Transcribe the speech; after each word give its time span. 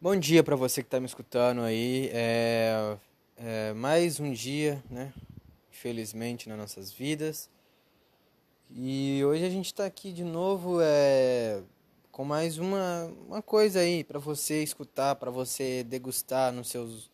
Bom 0.00 0.14
dia 0.14 0.44
para 0.44 0.54
você 0.54 0.80
que 0.80 0.86
está 0.86 1.00
me 1.00 1.06
escutando 1.06 1.62
aí. 1.62 2.08
É, 2.12 2.96
é, 3.36 3.72
mais 3.72 4.20
um 4.20 4.32
dia, 4.32 4.80
né? 4.88 5.12
Infelizmente, 5.72 6.48
nas 6.48 6.56
nossas 6.56 6.92
vidas. 6.92 7.50
E 8.70 9.20
hoje 9.24 9.44
a 9.44 9.50
gente 9.50 9.66
está 9.66 9.84
aqui 9.84 10.12
de 10.12 10.22
novo 10.22 10.78
é, 10.80 11.64
com 12.12 12.24
mais 12.24 12.58
uma, 12.58 13.12
uma 13.26 13.42
coisa 13.42 13.80
aí 13.80 14.04
para 14.04 14.20
você 14.20 14.62
escutar, 14.62 15.16
para 15.16 15.32
você 15.32 15.82
degustar 15.82 16.52
nos 16.52 16.68
seus, 16.68 17.10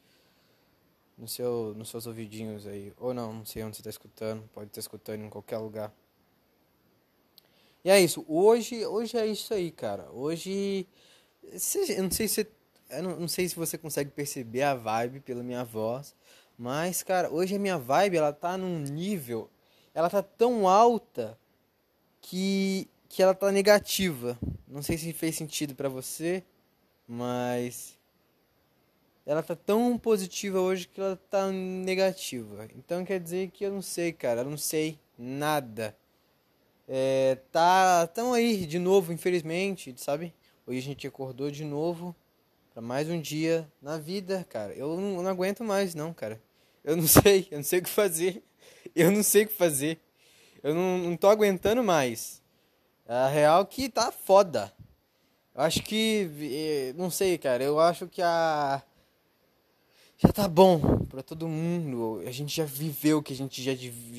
no 1.16 1.26
seu, 1.26 1.72
nos 1.74 1.88
seus 1.88 2.06
ouvidinhos 2.06 2.66
aí. 2.66 2.92
Ou 2.98 3.14
não, 3.14 3.32
não 3.32 3.46
sei 3.46 3.64
onde 3.64 3.76
você 3.76 3.80
está 3.80 3.88
escutando, 3.88 4.46
pode 4.52 4.66
estar 4.66 4.80
escutando 4.80 5.24
em 5.24 5.30
qualquer 5.30 5.56
lugar. 5.56 5.90
E 7.82 7.88
é 7.88 7.98
isso. 7.98 8.26
Hoje, 8.28 8.84
hoje 8.84 9.16
é 9.16 9.26
isso 9.26 9.54
aí, 9.54 9.70
cara. 9.70 10.10
Hoje, 10.12 10.86
eu 11.42 12.02
não 12.02 12.10
sei 12.10 12.28
se 12.28 12.46
eu 12.96 13.02
não, 13.02 13.20
não, 13.20 13.28
sei 13.28 13.48
se 13.48 13.56
você 13.56 13.76
consegue 13.78 14.10
perceber 14.10 14.62
a 14.62 14.74
vibe 14.74 15.20
pela 15.20 15.42
minha 15.42 15.64
voz, 15.64 16.14
mas 16.56 17.02
cara, 17.02 17.30
hoje 17.30 17.56
a 17.56 17.58
minha 17.58 17.78
vibe 17.78 18.16
ela 18.16 18.32
tá 18.32 18.56
num 18.56 18.80
nível, 18.80 19.50
ela 19.94 20.10
tá 20.10 20.22
tão 20.22 20.68
alta 20.68 21.38
que 22.20 22.88
que 23.08 23.22
ela 23.22 23.32
tá 23.32 23.52
negativa. 23.52 24.36
Não 24.66 24.82
sei 24.82 24.98
se 24.98 25.12
fez 25.12 25.36
sentido 25.36 25.72
para 25.72 25.88
você, 25.88 26.42
mas 27.06 27.96
ela 29.24 29.40
tá 29.40 29.54
tão 29.54 29.96
positiva 29.96 30.60
hoje 30.60 30.88
que 30.88 31.00
ela 31.00 31.16
tá 31.30 31.48
negativa. 31.50 32.68
Então 32.76 33.04
quer 33.04 33.20
dizer 33.20 33.50
que 33.50 33.64
eu 33.64 33.72
não 33.72 33.80
sei, 33.80 34.12
cara, 34.12 34.40
eu 34.40 34.50
não 34.50 34.56
sei 34.56 34.98
nada. 35.16 35.96
É, 36.88 37.38
tá 37.52 38.06
tão 38.08 38.34
aí 38.34 38.66
de 38.66 38.80
novo, 38.80 39.12
infelizmente, 39.12 39.94
sabe? 39.96 40.34
Hoje 40.66 40.78
a 40.78 40.82
gente 40.82 41.06
acordou 41.06 41.52
de 41.52 41.64
novo 41.64 42.16
para 42.74 42.82
mais 42.82 43.08
um 43.08 43.20
dia 43.20 43.70
na 43.80 43.98
vida, 43.98 44.44
cara. 44.50 44.74
Eu 44.74 44.96
não, 44.96 45.14
eu 45.14 45.22
não, 45.22 45.30
aguento 45.30 45.62
mais, 45.62 45.94
não, 45.94 46.12
cara. 46.12 46.42
Eu 46.82 46.96
não 46.96 47.06
sei, 47.06 47.46
eu 47.48 47.58
não 47.58 47.62
sei 47.62 47.78
o 47.78 47.82
que 47.84 47.88
fazer. 47.88 48.42
Eu 48.96 49.12
não 49.12 49.22
sei 49.22 49.44
o 49.44 49.46
que 49.46 49.54
fazer. 49.54 50.00
Eu 50.60 50.74
não, 50.74 50.98
não 50.98 51.16
tô 51.16 51.28
aguentando 51.28 51.84
mais. 51.84 52.42
A 53.06 53.28
real 53.28 53.64
que 53.64 53.88
tá 53.88 54.10
foda. 54.10 54.72
Eu 55.54 55.60
acho 55.62 55.84
que. 55.84 56.28
Eh, 56.40 56.94
não 56.96 57.10
sei, 57.10 57.38
cara. 57.38 57.62
Eu 57.62 57.78
acho 57.78 58.08
que 58.08 58.20
a. 58.20 58.82
Já 60.18 60.32
tá 60.32 60.48
bom 60.48 61.06
para 61.06 61.22
todo 61.22 61.46
mundo. 61.46 62.24
A 62.26 62.32
gente 62.32 62.56
já 62.56 62.64
viveu 62.64 63.18
o 63.18 63.22
que 63.22 63.34
a 63.34 63.36
gente 63.36 63.62
já, 63.62 63.72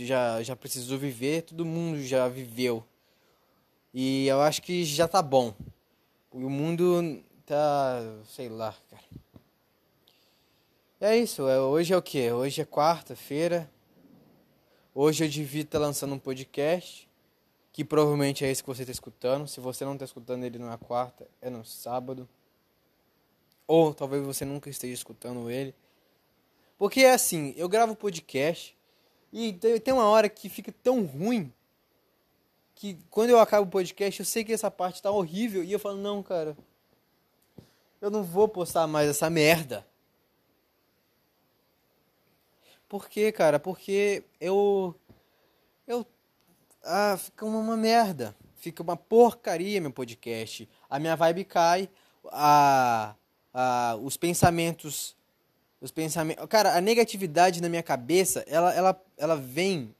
já, 0.05 0.43
já 0.43 0.55
precisou 0.55 0.97
viver. 0.97 1.41
Todo 1.41 1.65
mundo 1.65 2.01
já 2.01 2.29
viveu. 2.29 2.85
E 3.93 4.27
eu 4.27 4.39
acho 4.39 4.61
que 4.61 4.85
já 4.85 5.09
tá 5.09 5.21
bom. 5.21 5.53
O 6.31 6.49
mundo 6.49 7.23
tá. 7.45 8.01
sei 8.25 8.49
lá, 8.49 8.75
cara. 8.89 9.03
É 10.99 11.17
isso, 11.17 11.47
é, 11.47 11.59
hoje 11.59 11.93
é 11.93 11.97
o 11.97 12.01
que? 12.01 12.31
Hoje 12.31 12.61
é 12.61 12.65
quarta-feira. 12.65 13.69
Hoje 14.93 15.25
eu 15.25 15.29
devia 15.29 15.61
estar 15.61 15.77
lançando 15.77 16.15
um 16.15 16.19
podcast. 16.19 17.07
Que 17.71 17.83
provavelmente 17.83 18.45
é 18.45 18.49
esse 18.49 18.63
que 18.63 18.67
você 18.67 18.83
está 18.83 18.91
escutando. 18.91 19.47
Se 19.47 19.59
você 19.59 19.83
não 19.83 19.93
está 19.93 20.05
escutando 20.05 20.45
ele 20.45 20.57
na 20.57 20.77
quarta, 20.77 21.27
é 21.41 21.49
no 21.49 21.65
sábado. 21.65 22.27
Ou 23.67 23.93
talvez 23.93 24.25
você 24.25 24.45
nunca 24.45 24.69
esteja 24.69 24.93
escutando 24.93 25.49
ele. 25.49 25.75
Porque 26.77 27.01
é 27.01 27.13
assim, 27.13 27.53
eu 27.57 27.67
gravo 27.67 27.95
podcast 27.95 28.75
e 29.31 29.53
tem 29.53 29.93
uma 29.93 30.07
hora 30.07 30.29
que 30.29 30.47
fica 30.47 30.73
tão 30.83 31.03
ruim 31.03 31.51
que 32.73 32.97
quando 33.09 33.29
eu 33.29 33.39
acabo 33.39 33.67
o 33.67 33.71
podcast 33.71 34.19
eu 34.19 34.25
sei 34.25 34.43
que 34.43 34.53
essa 34.53 34.69
parte 34.69 35.01
tá 35.01 35.09
horrível 35.11 35.63
e 35.63 35.71
eu 35.71 35.79
falo, 35.79 35.97
não, 35.97 36.21
cara, 36.21 36.55
eu 38.05 38.11
não 38.11 38.23
vou 38.23 38.47
postar 38.47 38.85
mais 38.85 39.09
essa 39.09 39.31
merda. 39.31 39.83
Por 42.87 43.09
quê, 43.09 43.31
cara? 43.31 43.59
Porque 43.59 44.23
eu. 44.39 44.93
Eu. 45.87 46.05
Ah, 46.83 47.17
fica 47.17 47.47
uma 47.47 47.75
merda. 47.75 48.35
Fica 48.57 48.83
uma 48.83 48.95
porcaria 48.95 49.81
meu 49.81 49.91
podcast. 49.91 50.69
A 50.87 50.99
minha 50.99 51.15
vibe 51.15 51.45
cai. 51.45 51.89
A, 52.31 53.15
a, 53.51 53.97
os 53.99 54.15
pensamentos. 54.15 55.15
Os 55.81 55.89
pensamentos. 55.89 56.45
Cara, 56.45 56.77
a 56.77 56.81
negatividade 56.81 57.59
na 57.59 57.69
minha 57.69 57.83
cabeça, 57.83 58.45
ela, 58.47 58.71
ela, 58.71 59.03
ela 59.17 59.35
vem. 59.35 59.95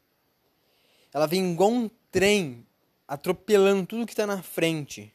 Ela 1.12 1.26
vem 1.26 1.54
igual 1.54 1.72
um 1.72 1.90
trem 2.12 2.68
atropelando 3.08 3.88
tudo 3.88 4.06
que 4.06 4.16
tá 4.16 4.28
na 4.28 4.44
frente. 4.44 5.12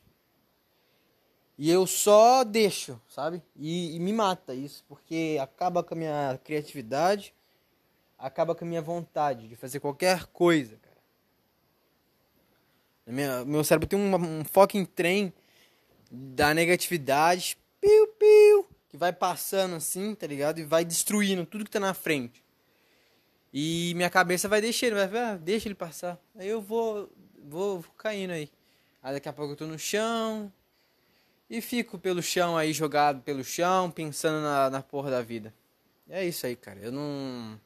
E 1.60 1.68
eu 1.68 1.86
só 1.86 2.42
deixo, 2.42 2.98
sabe? 3.06 3.42
E, 3.54 3.94
e, 3.94 4.00
me 4.00 4.14
mata 4.14 4.54
isso, 4.54 4.82
porque 4.88 5.36
acaba 5.38 5.84
com 5.84 5.92
a 5.92 5.96
minha 5.98 6.40
criatividade, 6.42 7.34
acaba 8.18 8.54
com 8.54 8.64
a 8.64 8.66
minha 8.66 8.80
vontade 8.80 9.46
de 9.46 9.56
fazer 9.56 9.78
qualquer 9.78 10.24
coisa, 10.28 10.78
cara. 10.78 10.96
Minha, 13.04 13.44
meu 13.44 13.62
cérebro 13.62 13.86
tem 13.86 13.98
um, 13.98 14.14
um 14.14 14.42
foco 14.42 14.78
em 14.78 14.86
trem 14.86 15.34
da 16.10 16.54
negatividade, 16.54 17.58
piu, 17.78 18.06
piu, 18.06 18.66
que 18.88 18.96
vai 18.96 19.12
passando 19.12 19.74
assim, 19.74 20.14
tá 20.14 20.26
ligado? 20.26 20.60
E 20.60 20.64
vai 20.64 20.82
destruindo 20.82 21.44
tudo 21.44 21.66
que 21.66 21.70
tá 21.70 21.78
na 21.78 21.92
frente. 21.92 22.42
E 23.52 23.92
minha 23.96 24.08
cabeça 24.08 24.48
vai 24.48 24.62
deixando, 24.62 24.94
vai, 24.94 25.14
ah, 25.14 25.36
deixa 25.36 25.68
ele 25.68 25.74
passar. 25.74 26.18
Aí 26.36 26.48
eu 26.48 26.62
vou, 26.62 27.12
vou, 27.44 27.80
vou 27.80 27.92
caindo 27.98 28.30
aí. 28.30 28.50
Aí 29.02 29.12
daqui 29.12 29.28
a 29.28 29.32
pouco 29.34 29.52
eu 29.52 29.56
tô 29.56 29.66
no 29.66 29.78
chão, 29.78 30.50
e 31.50 31.60
fico 31.60 31.98
pelo 31.98 32.22
chão 32.22 32.56
aí, 32.56 32.72
jogado 32.72 33.22
pelo 33.22 33.42
chão, 33.42 33.90
pensando 33.90 34.40
na, 34.40 34.70
na 34.70 34.80
porra 34.80 35.10
da 35.10 35.20
vida. 35.20 35.52
É 36.08 36.24
isso 36.24 36.46
aí, 36.46 36.54
cara. 36.54 36.78
Eu 36.80 36.92
não. 36.92 37.60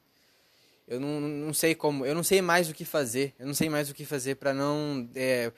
Eu 0.89 0.99
não, 0.99 1.21
não 1.21 1.55
sei 1.55 1.75
como. 1.75 2.07
Eu 2.07 2.15
não 2.15 2.23
sei 2.23 2.41
mais 2.41 2.71
o 2.71 2.75
que 2.75 2.85
fazer. 2.85 3.35
Eu 3.39 3.47
não 3.47 3.53
sei 3.53 3.69
mais 3.69 3.91
o 3.91 3.95
que 3.95 4.07
fazer 4.07 4.37
para 4.37 4.55
não. 4.55 5.07
É, 5.15 5.53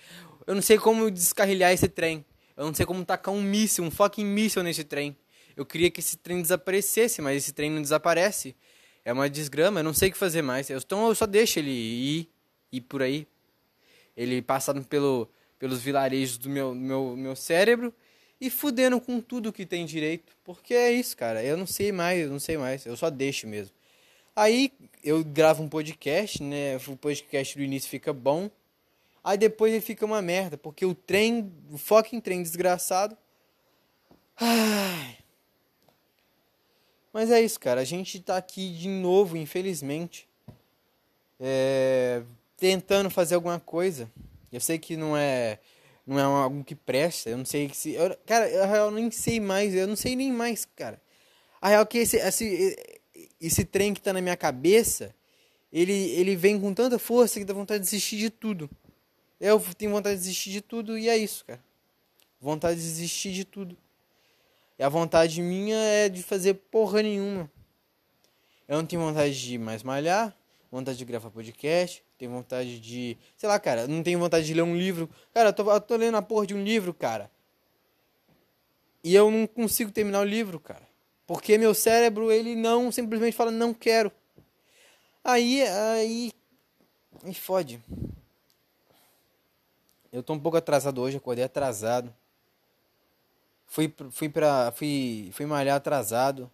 eu 0.44 0.56
não 0.56 0.62
sei 0.62 0.76
como 0.76 1.08
descarrilhar 1.08 1.72
esse 1.72 1.88
trem. 1.88 2.24
Eu 2.56 2.66
não 2.66 2.74
sei 2.74 2.84
como 2.84 3.04
tacar 3.04 3.32
um 3.32 3.40
míssil, 3.40 3.84
um 3.84 3.90
fucking 3.92 4.24
míssil 4.24 4.62
nesse 4.64 4.82
trem. 4.82 5.16
Eu 5.56 5.64
queria 5.64 5.90
que 5.90 6.00
esse 6.00 6.16
trem 6.16 6.42
desaparecesse, 6.42 7.22
mas 7.22 7.36
esse 7.36 7.52
trem 7.52 7.70
não 7.70 7.80
desaparece. 7.80 8.56
É 9.04 9.12
uma 9.12 9.30
desgrama, 9.30 9.80
eu 9.80 9.84
não 9.84 9.94
sei 9.94 10.08
o 10.08 10.12
que 10.12 10.18
fazer 10.18 10.42
mais. 10.42 10.68
Então 10.68 11.06
eu 11.06 11.14
só 11.14 11.26
deixo 11.26 11.60
ele 11.60 11.70
ir, 11.70 12.28
ir 12.72 12.80
por 12.80 13.02
aí. 13.02 13.26
Ele 14.16 14.42
passando 14.42 14.82
pelo, 14.84 15.30
pelos 15.58 15.80
vilarejos 15.80 16.38
do 16.38 16.48
meu, 16.48 16.74
meu, 16.74 17.16
meu 17.16 17.36
cérebro 17.36 17.94
e 18.40 18.50
fudendo 18.50 19.00
com 19.00 19.20
tudo 19.20 19.52
que 19.52 19.64
tem 19.64 19.84
direito. 19.86 20.36
Porque 20.44 20.74
é 20.74 20.92
isso, 20.92 21.16
cara. 21.16 21.42
Eu 21.42 21.56
não 21.56 21.66
sei 21.66 21.92
mais, 21.92 22.20
eu 22.20 22.30
não 22.30 22.38
sei 22.38 22.56
mais. 22.56 22.84
Eu 22.84 22.96
só 22.96 23.10
deixo 23.10 23.46
mesmo. 23.46 23.74
Aí 24.34 24.72
eu 25.02 25.24
gravo 25.24 25.62
um 25.62 25.68
podcast, 25.68 26.42
né? 26.42 26.76
O 26.88 26.96
podcast 26.96 27.56
do 27.56 27.64
início 27.64 27.88
fica 27.88 28.12
bom. 28.12 28.50
Aí 29.24 29.38
depois 29.38 29.72
ele 29.72 29.80
fica 29.80 30.04
uma 30.04 30.20
merda. 30.20 30.58
Porque 30.58 30.84
o 30.84 30.94
trem, 30.94 31.50
o 31.72 31.78
fucking 31.78 32.20
trem 32.20 32.42
desgraçado. 32.42 33.16
Ai. 34.38 35.16
Mas 37.12 37.30
é 37.30 37.40
isso, 37.40 37.58
cara. 37.58 37.80
A 37.80 37.84
gente 37.84 38.20
tá 38.20 38.36
aqui 38.36 38.74
de 38.74 38.88
novo, 38.88 39.36
infelizmente. 39.36 40.28
É... 41.40 42.22
Tentando 42.58 43.08
fazer 43.08 43.34
alguma 43.34 43.58
coisa. 43.58 44.10
Eu 44.52 44.60
sei 44.60 44.78
que 44.78 44.96
não 44.96 45.16
é 45.16 45.58
não 46.06 46.18
é 46.18 46.22
algo 46.22 46.62
que 46.62 46.74
presta. 46.74 47.28
Eu 47.28 47.38
não 47.38 47.44
sei 47.44 47.68
se. 47.74 47.92
Eu, 47.94 48.16
cara, 48.24 48.48
eu, 48.48 48.64
eu 48.64 48.90
nem 48.90 49.10
sei 49.10 49.40
mais. 49.40 49.74
Eu 49.74 49.86
não 49.86 49.96
sei 49.96 50.14
nem 50.14 50.32
mais, 50.32 50.64
cara. 50.76 51.00
A 51.60 51.68
real 51.68 51.82
é 51.82 51.86
que 51.86 51.98
esse, 51.98 52.16
esse, 52.16 52.76
esse 53.40 53.64
trem 53.64 53.92
que 53.92 54.00
tá 54.00 54.12
na 54.12 54.20
minha 54.20 54.36
cabeça, 54.36 55.14
ele, 55.72 55.92
ele 55.92 56.36
vem 56.36 56.60
com 56.60 56.72
tanta 56.72 56.98
força 56.98 57.40
que 57.40 57.44
dá 57.44 57.52
vontade 57.52 57.80
de 57.80 57.90
desistir 57.90 58.18
de 58.18 58.30
tudo. 58.30 58.70
Eu 59.40 59.60
tenho 59.76 59.90
vontade 59.90 60.16
de 60.16 60.22
desistir 60.22 60.50
de 60.50 60.60
tudo 60.60 60.96
e 60.96 61.08
é 61.08 61.16
isso, 61.16 61.44
cara. 61.44 61.62
Vontade 62.40 62.80
de 62.80 62.86
desistir 62.86 63.32
de 63.32 63.44
tudo. 63.44 63.76
E 64.78 64.82
a 64.82 64.88
vontade 64.88 65.42
minha 65.42 65.76
é 65.76 66.08
de 66.08 66.22
fazer 66.22 66.54
porra 66.54 67.02
nenhuma. 67.02 67.50
Eu 68.68 68.78
não 68.78 68.86
tenho 68.86 69.02
vontade 69.02 69.38
de 69.38 69.58
mais 69.58 69.82
malhar, 69.82 70.36
vontade 70.70 70.98
de 70.98 71.04
gravar 71.04 71.30
podcast, 71.30 72.04
tenho 72.18 72.30
vontade 72.30 72.80
de. 72.80 73.16
Sei 73.36 73.48
lá, 73.48 73.58
cara, 73.58 73.86
não 73.86 74.02
tenho 74.02 74.18
vontade 74.18 74.46
de 74.46 74.54
ler 74.54 74.62
um 74.62 74.76
livro. 74.76 75.08
Cara, 75.32 75.50
eu 75.50 75.52
tô, 75.52 75.70
eu 75.70 75.80
tô 75.80 75.96
lendo 75.96 76.16
a 76.16 76.22
porra 76.22 76.46
de 76.46 76.54
um 76.54 76.62
livro, 76.62 76.92
cara. 76.94 77.30
E 79.04 79.14
eu 79.14 79.30
não 79.30 79.46
consigo 79.46 79.90
terminar 79.90 80.20
o 80.20 80.24
livro, 80.24 80.58
cara. 80.58 80.86
Porque 81.26 81.58
meu 81.58 81.74
cérebro, 81.74 82.30
ele 82.30 82.54
não 82.56 82.90
simplesmente 82.90 83.36
fala, 83.36 83.50
não 83.50 83.74
quero. 83.74 84.10
Aí, 85.22 85.62
aí. 85.62 86.32
Me 87.22 87.34
fode. 87.34 87.82
Eu 90.12 90.22
tô 90.22 90.32
um 90.32 90.40
pouco 90.40 90.56
atrasado 90.56 91.00
hoje, 91.00 91.16
acordei 91.16 91.44
atrasado. 91.44 92.14
Fui, 93.66 93.92
fui 94.10 94.28
pra. 94.28 94.72
Fui, 94.72 95.30
fui 95.32 95.46
malhar 95.46 95.76
atrasado. 95.76 96.50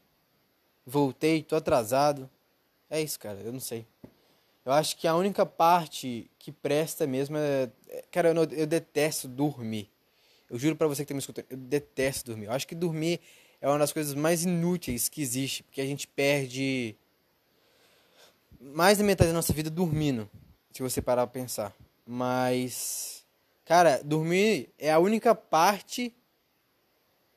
Voltei, 0.84 1.42
tô 1.42 1.54
atrasado. 1.54 2.28
É 2.90 3.00
isso, 3.00 3.18
cara, 3.18 3.38
eu 3.40 3.52
não 3.52 3.60
sei. 3.60 3.86
Eu 4.64 4.72
acho 4.72 4.96
que 4.96 5.08
a 5.08 5.16
única 5.16 5.44
parte 5.44 6.30
que 6.38 6.52
presta 6.52 7.06
mesmo 7.06 7.36
é. 7.36 7.70
é 7.88 8.04
cara, 8.10 8.28
eu, 8.28 8.44
eu 8.52 8.66
detesto 8.66 9.26
dormir. 9.26 9.90
Eu 10.48 10.58
juro 10.58 10.76
pra 10.76 10.86
você 10.86 11.02
que 11.02 11.08
tá 11.08 11.14
me 11.14 11.20
escutando, 11.20 11.46
eu 11.50 11.56
detesto 11.56 12.30
dormir. 12.30 12.46
Eu 12.46 12.52
acho 12.52 12.66
que 12.66 12.74
dormir 12.74 13.20
é 13.60 13.68
uma 13.68 13.78
das 13.78 13.92
coisas 13.92 14.14
mais 14.14 14.44
inúteis 14.44 15.08
que 15.08 15.22
existe, 15.22 15.62
porque 15.62 15.80
a 15.80 15.86
gente 15.86 16.06
perde 16.06 16.96
mais 18.60 18.98
da 18.98 19.04
metade 19.04 19.30
da 19.30 19.34
nossa 19.34 19.52
vida 19.52 19.70
dormindo, 19.70 20.28
se 20.72 20.82
você 20.82 21.02
parar 21.02 21.26
pra 21.26 21.40
pensar. 21.40 21.74
Mas, 22.06 23.24
cara, 23.64 24.00
dormir 24.04 24.70
é 24.78 24.92
a 24.92 24.98
única 24.98 25.34
parte 25.34 26.14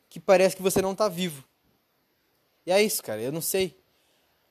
que 0.10 0.20
parece 0.20 0.56
que 0.56 0.62
você 0.62 0.82
não 0.82 0.94
tá 0.94 1.08
vivo. 1.08 1.44
E 2.66 2.72
é 2.72 2.82
isso, 2.82 3.02
cara, 3.02 3.22
eu 3.22 3.32
não 3.32 3.42
sei. 3.42 3.80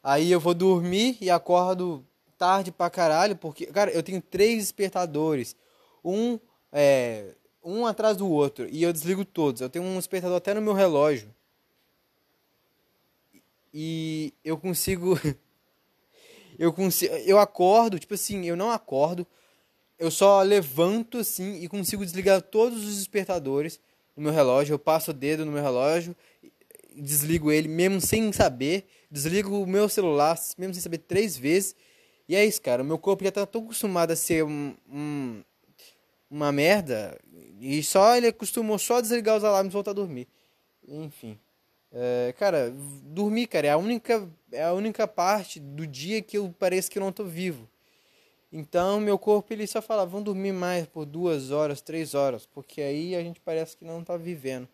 Aí 0.03 0.31
eu 0.31 0.41
vou 0.41 0.55
dormir 0.55 1.19
e 1.21 1.31
acordo 1.31 2.05
tarde 2.45 2.71
pra 2.71 2.91
caralho, 2.91 3.35
porque, 3.37 3.65
cara, 3.65 3.91
eu 3.91 4.03
tenho 4.03 4.21
três 4.21 4.59
despertadores. 4.59 5.57
Um, 6.05 6.39
é, 6.71 7.35
um 7.65 7.87
atrás 7.87 8.19
do 8.19 8.29
outro. 8.29 8.69
E 8.71 8.83
eu 8.83 8.93
desligo 8.93 9.25
todos. 9.25 9.63
Eu 9.63 9.71
tenho 9.71 9.83
um 9.83 9.97
despertador 9.97 10.37
até 10.37 10.53
no 10.53 10.61
meu 10.61 10.75
relógio. 10.75 11.35
E 13.73 14.35
eu 14.45 14.59
consigo. 14.59 15.19
eu 16.59 16.71
consigo. 16.71 17.15
Eu 17.15 17.39
acordo, 17.39 17.99
tipo 17.99 18.13
assim, 18.13 18.45
eu 18.45 18.57
não 18.57 18.71
acordo. 18.71 19.27
Eu 19.99 20.11
só 20.11 20.43
levanto 20.43 21.17
assim 21.17 21.63
e 21.63 21.67
consigo 21.67 22.05
desligar 22.05 22.43
todos 22.43 22.85
os 22.85 22.99
despertadores 22.99 23.81
no 24.15 24.23
meu 24.23 24.33
relógio. 24.33 24.75
Eu 24.75 24.79
passo 24.79 25.13
o 25.13 25.15
dedo 25.15 25.47
no 25.47 25.53
meu 25.53 25.63
relógio, 25.63 26.15
desligo 26.95 27.51
ele 27.51 27.69
mesmo 27.69 28.03
sem 28.03 28.31
saber. 28.33 28.87
Desligo 29.11 29.63
o 29.63 29.67
meu 29.67 29.89
celular 29.89 30.39
mesmo 30.59 30.75
sem 30.75 30.83
saber 30.83 30.99
três 30.99 31.39
vezes. 31.39 31.75
E 32.29 32.35
é 32.35 32.45
isso, 32.45 32.61
cara. 32.61 32.83
O 32.83 32.87
meu 32.87 32.99
corpo 32.99 33.25
já 33.25 33.31
tá 33.31 33.47
tão 33.47 33.63
acostumado 33.63 34.11
a 34.11 34.17
ser 34.17 34.45
um, 34.45 34.75
um 34.89 35.43
uma 36.31 36.51
merda. 36.51 37.19
E 37.61 37.83
só 37.83 38.17
ele 38.17 38.29
acostumou 38.29 38.79
só 38.79 38.97
a 38.99 39.01
desligar 39.01 39.37
os 39.37 39.45
alarmes 39.45 39.73
e 39.73 39.75
voltar 39.75 39.93
a 39.93 39.95
dormir. 39.95 40.27
Enfim. 40.87 41.39
É, 41.93 42.35
cara, 42.37 42.73
dormir, 43.05 43.47
cara, 43.47 43.69
é 43.69 43.71
a 43.71 43.77
única 43.77 44.29
é 44.51 44.65
a 44.65 44.73
única 44.73 45.07
parte 45.07 45.61
do 45.61 45.87
dia 45.87 46.21
que 46.21 46.37
eu 46.37 46.53
pareço 46.59 46.91
que 46.91 46.99
eu 46.99 47.03
não 47.05 47.13
tô 47.13 47.25
vivo. 47.25 47.69
Então, 48.53 49.01
meu 49.01 49.19
corpo 49.19 49.53
ele 49.53 49.67
só 49.67 49.81
fala, 49.83 50.05
vamos 50.05 50.25
dormir 50.25 50.53
mais 50.53 50.87
por 50.87 51.05
duas 51.05 51.51
horas, 51.51 51.81
três 51.81 52.15
horas, 52.15 52.47
porque 52.47 52.81
aí 52.81 53.15
a 53.15 53.23
gente 53.23 53.41
parece 53.41 53.77
que 53.77 53.85
não 53.85 54.03
tá 54.03 54.17
vivendo. 54.17 54.69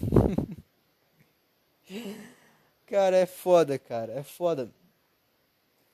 cara, 2.86 3.16
é 3.16 3.26
foda, 3.26 3.78
cara, 3.78 4.12
é 4.12 4.22
foda. 4.22 4.70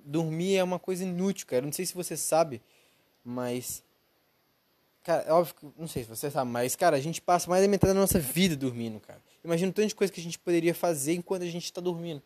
Dormir 0.06 0.56
é 0.56 0.64
uma 0.64 0.79
coisa 0.79 1.03
inútil, 1.05 1.47
cara. 1.47 1.67
Não 1.67 1.73
sei 1.73 1.85
se 1.85 1.94
você 1.94 2.17
sabe, 2.17 2.62
mas 3.25 3.82
Cara, 5.06 5.23
é 5.23 5.32
óbvio 5.32 5.55
que, 5.55 5.81
não 5.81 5.87
sei 5.87 6.03
se 6.03 6.08
você 6.08 6.29
sabe, 6.29 6.50
mas, 6.50 6.75
cara, 6.75 6.97
a 6.97 7.00
gente 7.00 7.23
passa 7.23 7.49
mais 7.49 7.62
da 7.62 7.69
metade 7.69 7.94
da 7.94 8.00
nossa 8.00 8.19
vida 8.19 8.56
dormindo, 8.56 8.99
cara. 8.99 9.23
Imagina 9.44 9.70
o 9.70 9.73
tanto 9.73 9.87
de 9.87 9.94
coisa 9.94 10.12
que 10.12 10.19
a 10.19 10.23
gente 10.23 10.37
poderia 10.37 10.75
fazer 10.75 11.14
enquanto 11.14 11.43
a 11.43 11.47
gente 11.47 11.73
tá 11.73 11.81
dormindo. 11.81 12.20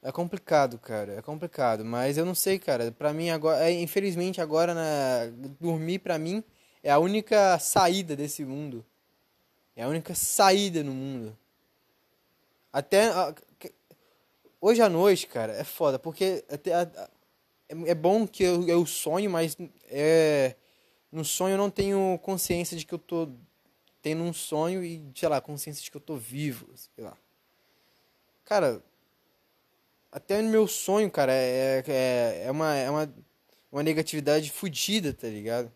É 0.00 0.12
complicado, 0.12 0.78
cara, 0.78 1.14
é 1.14 1.20
complicado, 1.20 1.84
mas 1.84 2.16
eu 2.16 2.24
não 2.24 2.34
sei, 2.34 2.60
cara. 2.60 2.92
Pra 2.92 3.12
mim 3.12 3.30
agora, 3.30 3.68
é, 3.68 3.72
infelizmente 3.72 4.40
agora 4.40 4.72
na 4.72 5.32
dormir 5.60 5.98
pra 5.98 6.16
mim 6.16 6.44
é 6.80 6.92
a 6.92 7.00
única 7.00 7.58
saída 7.58 8.14
desse 8.14 8.44
mundo. 8.44 8.86
É 9.74 9.82
a 9.82 9.88
única 9.88 10.14
saída 10.14 10.84
no 10.84 10.92
mundo. 10.92 11.36
Até 12.72 13.10
hoje 14.62 14.80
à 14.80 14.88
noite, 14.88 15.26
cara, 15.26 15.52
é 15.52 15.64
foda, 15.64 15.98
porque 15.98 16.44
até 16.48 16.70
é, 16.70 16.88
é 17.68 17.94
bom 17.94 18.26
que 18.26 18.44
eu, 18.44 18.66
eu 18.68 18.86
sonho, 18.86 19.28
mas 19.28 19.56
é, 19.90 20.54
no 21.10 21.24
sonho 21.24 21.54
eu 21.54 21.58
não 21.58 21.68
tenho 21.68 22.18
consciência 22.22 22.76
de 22.76 22.86
que 22.86 22.94
eu 22.94 22.98
tô 22.98 23.28
tendo 24.00 24.22
um 24.22 24.32
sonho 24.32 24.84
e, 24.84 25.04
sei 25.14 25.28
lá, 25.28 25.40
consciência 25.40 25.82
de 25.82 25.90
que 25.90 25.96
eu 25.96 26.00
tô 26.00 26.16
vivo, 26.16 26.68
sei 26.74 27.04
lá. 27.04 27.16
Cara, 28.44 28.82
até 30.10 30.40
no 30.40 30.50
meu 30.50 30.66
sonho, 30.68 31.10
cara, 31.10 31.32
é, 31.32 31.82
é, 31.86 32.42
é, 32.46 32.50
uma, 32.50 32.74
é 32.74 32.90
uma, 32.90 33.14
uma 33.70 33.82
negatividade 33.82 34.50
fodida, 34.50 35.12
tá 35.12 35.26
ligado? 35.28 35.72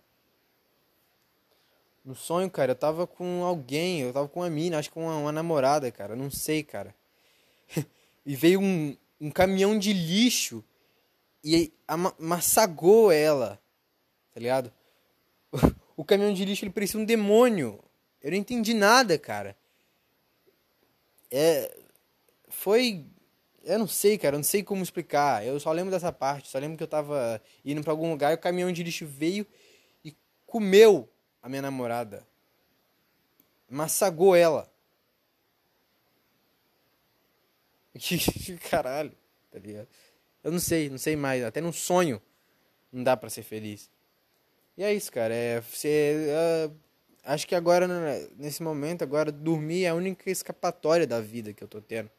No 2.05 2.15
sonho, 2.15 2.49
cara, 2.49 2.73
eu 2.73 2.77
tava 2.77 3.05
com 3.07 3.45
alguém, 3.45 4.03
eu 4.03 4.13
tava 4.13 4.29
com 4.29 4.41
uma 4.41 4.51
mina, 4.51 4.79
acho 4.79 4.93
que 4.93 4.99
uma, 4.99 5.17
uma 5.17 5.33
namorada, 5.33 5.91
cara, 5.91 6.15
não 6.15 6.31
sei, 6.31 6.63
cara. 6.63 6.95
e 8.27 8.35
veio 8.35 8.61
um, 8.61 8.97
um 9.21 9.31
caminhão 9.31 9.79
de 9.79 9.93
lixo 9.93 10.65
e 11.45 11.73
massagou 12.19 13.13
ela, 13.13 13.63
tá 14.35 14.41
ligado? 14.41 14.73
O 15.99 16.05
caminhão 16.05 16.35
de 16.35 16.45
lixo 16.45 16.63
ele 16.63 16.73
parecia 16.73 17.01
um 17.01 17.07
demônio. 17.07 17.83
Eu 18.21 18.31
não 18.31 18.37
entendi 18.37 18.75
nada, 18.75 19.19
cara. 19.19 19.57
É. 21.31 21.75
Foi. 22.51 23.07
Eu 23.65 23.79
não 23.79 23.89
sei, 23.89 24.19
cara. 24.19 24.35
Eu 24.35 24.41
não 24.41 24.45
sei 24.45 24.63
como 24.63 24.83
explicar. 24.83 25.47
Eu 25.47 25.59
só 25.59 25.73
lembro 25.73 25.91
dessa 25.91 26.13
parte. 26.13 26.49
Só 26.49 26.59
lembro 26.59 26.77
que 26.77 26.83
eu 26.83 26.87
tava 26.87 27.41
indo 27.65 27.83
para 27.83 27.93
algum 27.95 28.11
lugar 28.11 28.33
e 28.33 28.35
o 28.35 28.39
caminhão 28.39 28.71
de 28.71 28.83
lixo 28.83 29.07
veio 29.07 29.47
e 30.05 30.15
comeu 30.45 31.09
a 31.41 31.49
minha 31.49 31.63
namorada. 31.63 32.27
Massagou 33.67 34.37
ela. 34.37 34.71
Que 37.99 38.57
caralho, 38.71 39.13
tá 39.51 39.59
ligado? 39.59 39.89
Eu 40.43 40.53
não 40.53 40.59
sei, 40.59 40.89
não 40.89 40.99
sei 40.99 41.17
mais. 41.17 41.43
Até 41.43 41.61
no 41.61 41.73
sonho 41.73 42.21
não 42.93 43.03
dá 43.03 43.17
para 43.17 43.31
ser 43.31 43.43
feliz. 43.43 43.91
E 44.77 44.85
é 44.85 44.93
isso, 44.95 45.11
cara. 45.11 45.35
É, 45.35 45.61
você, 45.61 46.29
uh, 46.69 46.75
acho 47.25 47.47
que 47.47 47.55
agora, 47.55 47.89
né, 47.89 48.29
nesse 48.37 48.63
momento, 48.63 49.03
agora 49.03 49.33
dormir 49.33 49.85
é 49.85 49.89
a 49.89 49.95
única 49.95 50.31
escapatória 50.31 51.07
da 51.07 51.21
vida 51.21 51.53
que 51.53 51.65
eu 51.65 51.69
tô 51.69 51.81
tendo. 51.81 52.11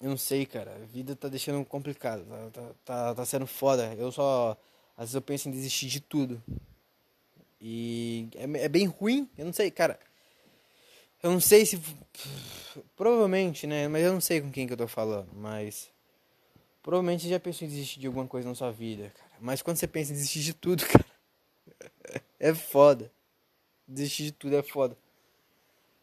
Eu 0.00 0.10
não 0.10 0.16
sei, 0.16 0.46
cara. 0.46 0.74
A 0.74 0.86
vida 0.86 1.16
tá 1.16 1.28
deixando 1.28 1.64
complicado. 1.64 2.24
Tá, 2.24 2.50
tá, 2.50 2.74
tá, 2.84 3.14
tá 3.14 3.24
sendo 3.24 3.46
foda. 3.46 3.94
Eu 3.94 4.12
só. 4.12 4.56
Às 4.96 5.06
vezes 5.06 5.14
eu 5.14 5.22
penso 5.22 5.48
em 5.48 5.52
desistir 5.52 5.86
de 5.86 6.00
tudo. 6.00 6.42
E 7.60 8.28
é, 8.34 8.64
é 8.64 8.68
bem 8.68 8.86
ruim. 8.86 9.28
Eu 9.36 9.46
não 9.46 9.52
sei, 9.52 9.70
cara. 9.70 9.98
Eu 11.26 11.32
não 11.32 11.40
sei 11.40 11.66
se. 11.66 11.80
Provavelmente, 12.94 13.66
né? 13.66 13.88
Mas 13.88 14.04
eu 14.04 14.12
não 14.12 14.20
sei 14.20 14.40
com 14.40 14.52
quem 14.52 14.64
que 14.64 14.72
eu 14.72 14.76
tô 14.76 14.86
falando. 14.86 15.28
Mas. 15.34 15.90
Provavelmente 16.80 17.24
você 17.24 17.30
já 17.30 17.40
pensou 17.40 17.66
em 17.66 17.70
desistir 17.70 17.98
de 17.98 18.06
alguma 18.06 18.28
coisa 18.28 18.48
na 18.48 18.54
sua 18.54 18.70
vida, 18.70 19.12
cara. 19.12 19.32
Mas 19.40 19.60
quando 19.60 19.76
você 19.76 19.88
pensa 19.88 20.12
em 20.12 20.14
desistir 20.14 20.38
de 20.38 20.54
tudo, 20.54 20.86
cara. 20.86 21.04
É 22.38 22.54
foda. 22.54 23.10
Desistir 23.88 24.22
de 24.26 24.32
tudo 24.32 24.56
é 24.56 24.62
foda. 24.62 24.96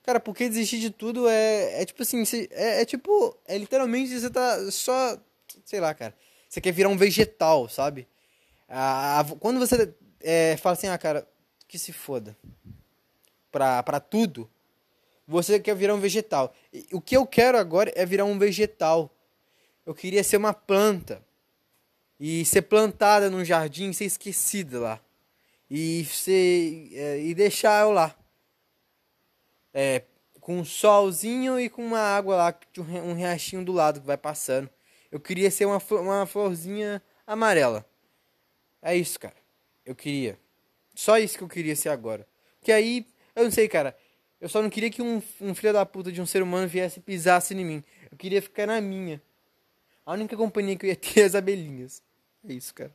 Cara, 0.03 0.19
porque 0.19 0.49
desistir 0.49 0.79
de 0.79 0.89
tudo 0.89 1.29
é. 1.29 1.81
É 1.81 1.85
tipo 1.85 2.03
assim. 2.03 2.21
É, 2.51 2.81
é 2.81 2.85
tipo. 2.85 3.37
É 3.45 3.57
literalmente 3.57 4.19
você 4.19 4.29
tá 4.29 4.69
só. 4.71 5.17
Sei 5.63 5.79
lá, 5.79 5.93
cara. 5.93 6.13
Você 6.49 6.59
quer 6.59 6.73
virar 6.73 6.89
um 6.89 6.97
vegetal, 6.97 7.69
sabe? 7.69 8.09
Quando 9.39 9.57
você 9.57 9.95
é, 10.19 10.57
fala 10.57 10.73
assim, 10.73 10.87
ah, 10.87 10.97
cara, 10.97 11.25
que 11.65 11.79
se 11.79 11.93
foda. 11.93 12.37
Pra, 13.49 13.81
pra 13.83 14.01
tudo 14.01 14.49
você 15.27 15.59
quer 15.59 15.75
virar 15.75 15.95
um 15.95 15.99
vegetal. 15.99 16.53
O 16.91 17.01
que 17.01 17.15
eu 17.15 17.25
quero 17.25 17.57
agora 17.57 17.91
é 17.95 18.05
virar 18.05 18.25
um 18.25 18.37
vegetal. 18.37 19.13
Eu 19.85 19.93
queria 19.93 20.23
ser 20.23 20.37
uma 20.37 20.53
planta. 20.53 21.23
E 22.19 22.45
ser 22.45 22.63
plantada 22.63 23.29
num 23.29 23.43
jardim 23.43 23.91
ser 23.91 24.05
esquecida 24.05 24.79
lá. 24.79 24.99
E, 25.69 26.05
ser, 26.05 26.89
é, 26.93 27.19
e 27.19 27.33
deixar 27.33 27.81
eu 27.81 27.91
lá. 27.91 28.15
É, 29.73 30.03
com 30.39 30.59
um 30.59 30.65
solzinho 30.65 31.59
e 31.59 31.69
com 31.69 31.83
uma 31.83 31.99
água 31.99 32.35
lá, 32.35 32.59
um 32.77 33.13
riachinho 33.13 33.63
do 33.63 33.71
lado 33.71 34.01
que 34.01 34.07
vai 34.07 34.17
passando. 34.17 34.69
Eu 35.11 35.19
queria 35.19 35.49
ser 35.49 35.65
uma, 35.65 35.81
uma 35.91 36.25
florzinha 36.25 37.01
amarela. 37.25 37.85
É 38.81 38.95
isso, 38.95 39.19
cara. 39.19 39.35
Eu 39.85 39.95
queria. 39.95 40.37
Só 40.93 41.17
isso 41.17 41.37
que 41.37 41.43
eu 41.43 41.47
queria 41.47 41.75
ser 41.75 41.89
agora. 41.89 42.27
Que 42.61 42.71
aí, 42.71 43.05
eu 43.35 43.45
não 43.45 43.51
sei, 43.51 43.67
cara. 43.67 43.97
Eu 44.43 44.49
só 44.49 44.61
não 44.61 44.69
queria 44.69 44.89
que 44.89 45.01
um, 45.01 45.23
um 45.39 45.55
filho 45.55 45.71
da 45.71 45.85
puta 45.85 46.11
de 46.11 46.21
um 46.21 46.25
ser 46.25 46.43
humano 46.43 46.67
viesse 46.67 46.99
e 46.99 47.01
pisasse 47.01 47.53
em 47.53 47.63
mim. 47.63 47.81
Eu 48.11 48.17
queria 48.17 48.41
ficar 48.41 48.67
na 48.67 48.81
minha. 48.81 49.21
A 50.05 50.11
única 50.11 50.35
companhia 50.35 50.75
que 50.75 50.85
eu 50.85 50.89
ia 50.89 50.97
ter 50.97 51.21
é 51.21 51.23
as 51.23 51.33
abelhinhas. 51.33 52.03
É 52.45 52.51
isso, 52.51 52.73
cara. 52.73 52.93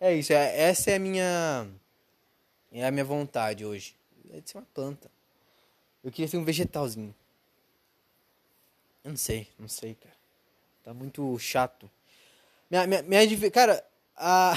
É 0.00 0.12
isso. 0.12 0.32
É, 0.32 0.62
essa 0.62 0.90
é 0.90 0.96
a 0.96 0.98
minha. 0.98 1.68
É 2.72 2.84
a 2.84 2.90
minha 2.90 3.04
vontade 3.04 3.64
hoje. 3.64 3.94
É 4.34 4.40
de 4.40 4.50
ser 4.50 4.58
uma 4.58 4.66
planta. 4.74 5.08
Eu 6.02 6.10
queria 6.10 6.26
ser 6.26 6.36
um 6.36 6.42
vegetalzinho. 6.42 7.14
Eu 9.04 9.10
não 9.10 9.16
sei, 9.16 9.46
não 9.56 9.68
sei, 9.68 9.94
cara. 9.94 10.16
Tá 10.82 10.92
muito 10.92 11.38
chato. 11.38 11.88
Minha, 12.68 12.88
minha, 12.88 13.02
minha 13.04 13.50
cara, 13.52 13.84
a, 14.16 14.54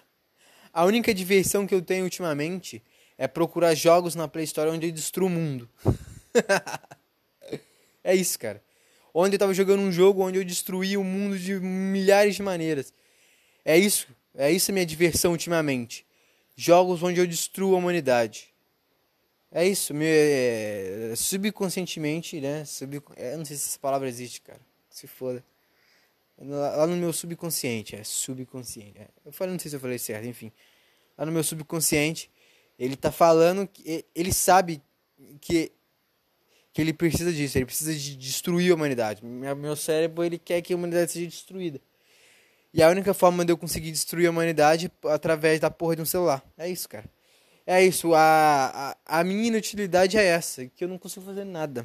a 0.72 0.84
única 0.86 1.12
diversão 1.12 1.66
que 1.66 1.74
eu 1.74 1.82
tenho 1.82 2.04
ultimamente 2.04 2.82
é 3.18 3.26
procurar 3.26 3.74
jogos 3.74 4.14
na 4.14 4.28
Play 4.28 4.44
Store 4.44 4.70
onde 4.70 4.86
eu 4.86 4.92
destruo 4.92 5.28
o 5.28 5.30
mundo. 5.30 5.68
é 8.04 8.14
isso, 8.14 8.38
cara. 8.38 8.62
Onde 9.12 9.36
eu 9.36 9.38
tava 9.38 9.54
jogando 9.54 9.80
um 9.80 9.90
jogo 9.90 10.22
onde 10.22 10.38
eu 10.38 10.44
destruí 10.44 10.96
o 10.96 11.04
mundo 11.04 11.38
de 11.38 11.54
milhares 11.54 12.36
de 12.36 12.42
maneiras. 12.42 12.92
É 13.64 13.78
isso. 13.78 14.08
É 14.34 14.50
isso 14.52 14.70
a 14.70 14.74
minha 14.74 14.84
diversão 14.84 15.32
ultimamente. 15.32 16.04
jogos 16.54 17.02
onde 17.02 17.18
eu 17.20 17.26
destruo 17.26 17.74
a 17.74 17.78
humanidade. 17.78 18.54
É 19.50 19.66
isso, 19.66 19.94
meu, 19.94 20.06
é, 20.08 21.14
subconscientemente, 21.16 22.40
né? 22.40 22.64
Sub, 22.64 23.02
é, 23.16 23.32
eu 23.32 23.38
não 23.38 23.44
sei 23.44 23.56
se 23.56 23.70
essa 23.70 23.78
palavra 23.78 24.08
existe, 24.08 24.40
cara. 24.42 24.60
Se 24.90 25.06
foda. 25.06 25.42
Lá 26.38 26.86
no 26.86 26.96
meu 26.96 27.12
subconsciente, 27.12 27.96
é 27.96 28.04
subconsciente. 28.04 28.98
É. 28.98 29.08
Eu 29.24 29.32
falei, 29.32 29.52
não 29.52 29.58
sei 29.58 29.70
se 29.70 29.76
eu 29.76 29.80
falei 29.80 29.98
certo, 29.98 30.26
enfim. 30.26 30.52
Lá 31.16 31.24
no 31.24 31.32
meu 31.32 31.42
subconsciente, 31.42 32.30
ele 32.78 32.96
tá 32.96 33.10
falando 33.10 33.66
que 33.66 34.04
ele 34.14 34.32
sabe 34.32 34.82
que 35.40 35.72
que 36.72 36.82
ele 36.82 36.92
precisa 36.92 37.32
disso, 37.32 37.56
ele 37.56 37.64
precisa 37.64 37.94
de 37.94 38.14
destruir 38.16 38.70
a 38.70 38.74
humanidade. 38.74 39.24
Meu 39.24 39.74
cérebro, 39.74 40.22
ele 40.22 40.38
quer 40.38 40.60
que 40.60 40.74
a 40.74 40.76
humanidade 40.76 41.10
seja 41.10 41.26
destruída. 41.26 41.80
E 42.72 42.82
a 42.82 42.90
única 42.90 43.14
forma 43.14 43.46
de 43.46 43.50
eu 43.50 43.56
conseguir 43.56 43.90
destruir 43.90 44.26
a 44.26 44.30
humanidade 44.30 44.92
é 45.06 45.10
através 45.10 45.58
da 45.58 45.70
porra 45.70 45.96
de 45.96 46.02
um 46.02 46.04
celular. 46.04 46.44
É 46.58 46.68
isso, 46.68 46.86
cara. 46.86 47.06
É 47.66 47.82
isso, 47.82 48.14
a, 48.14 48.94
a, 49.06 49.20
a 49.20 49.24
minha 49.24 49.46
inutilidade 49.46 50.18
é 50.18 50.24
essa, 50.24 50.66
que 50.66 50.84
eu 50.84 50.88
não 50.88 50.98
consigo 50.98 51.24
fazer 51.24 51.44
nada. 51.44 51.84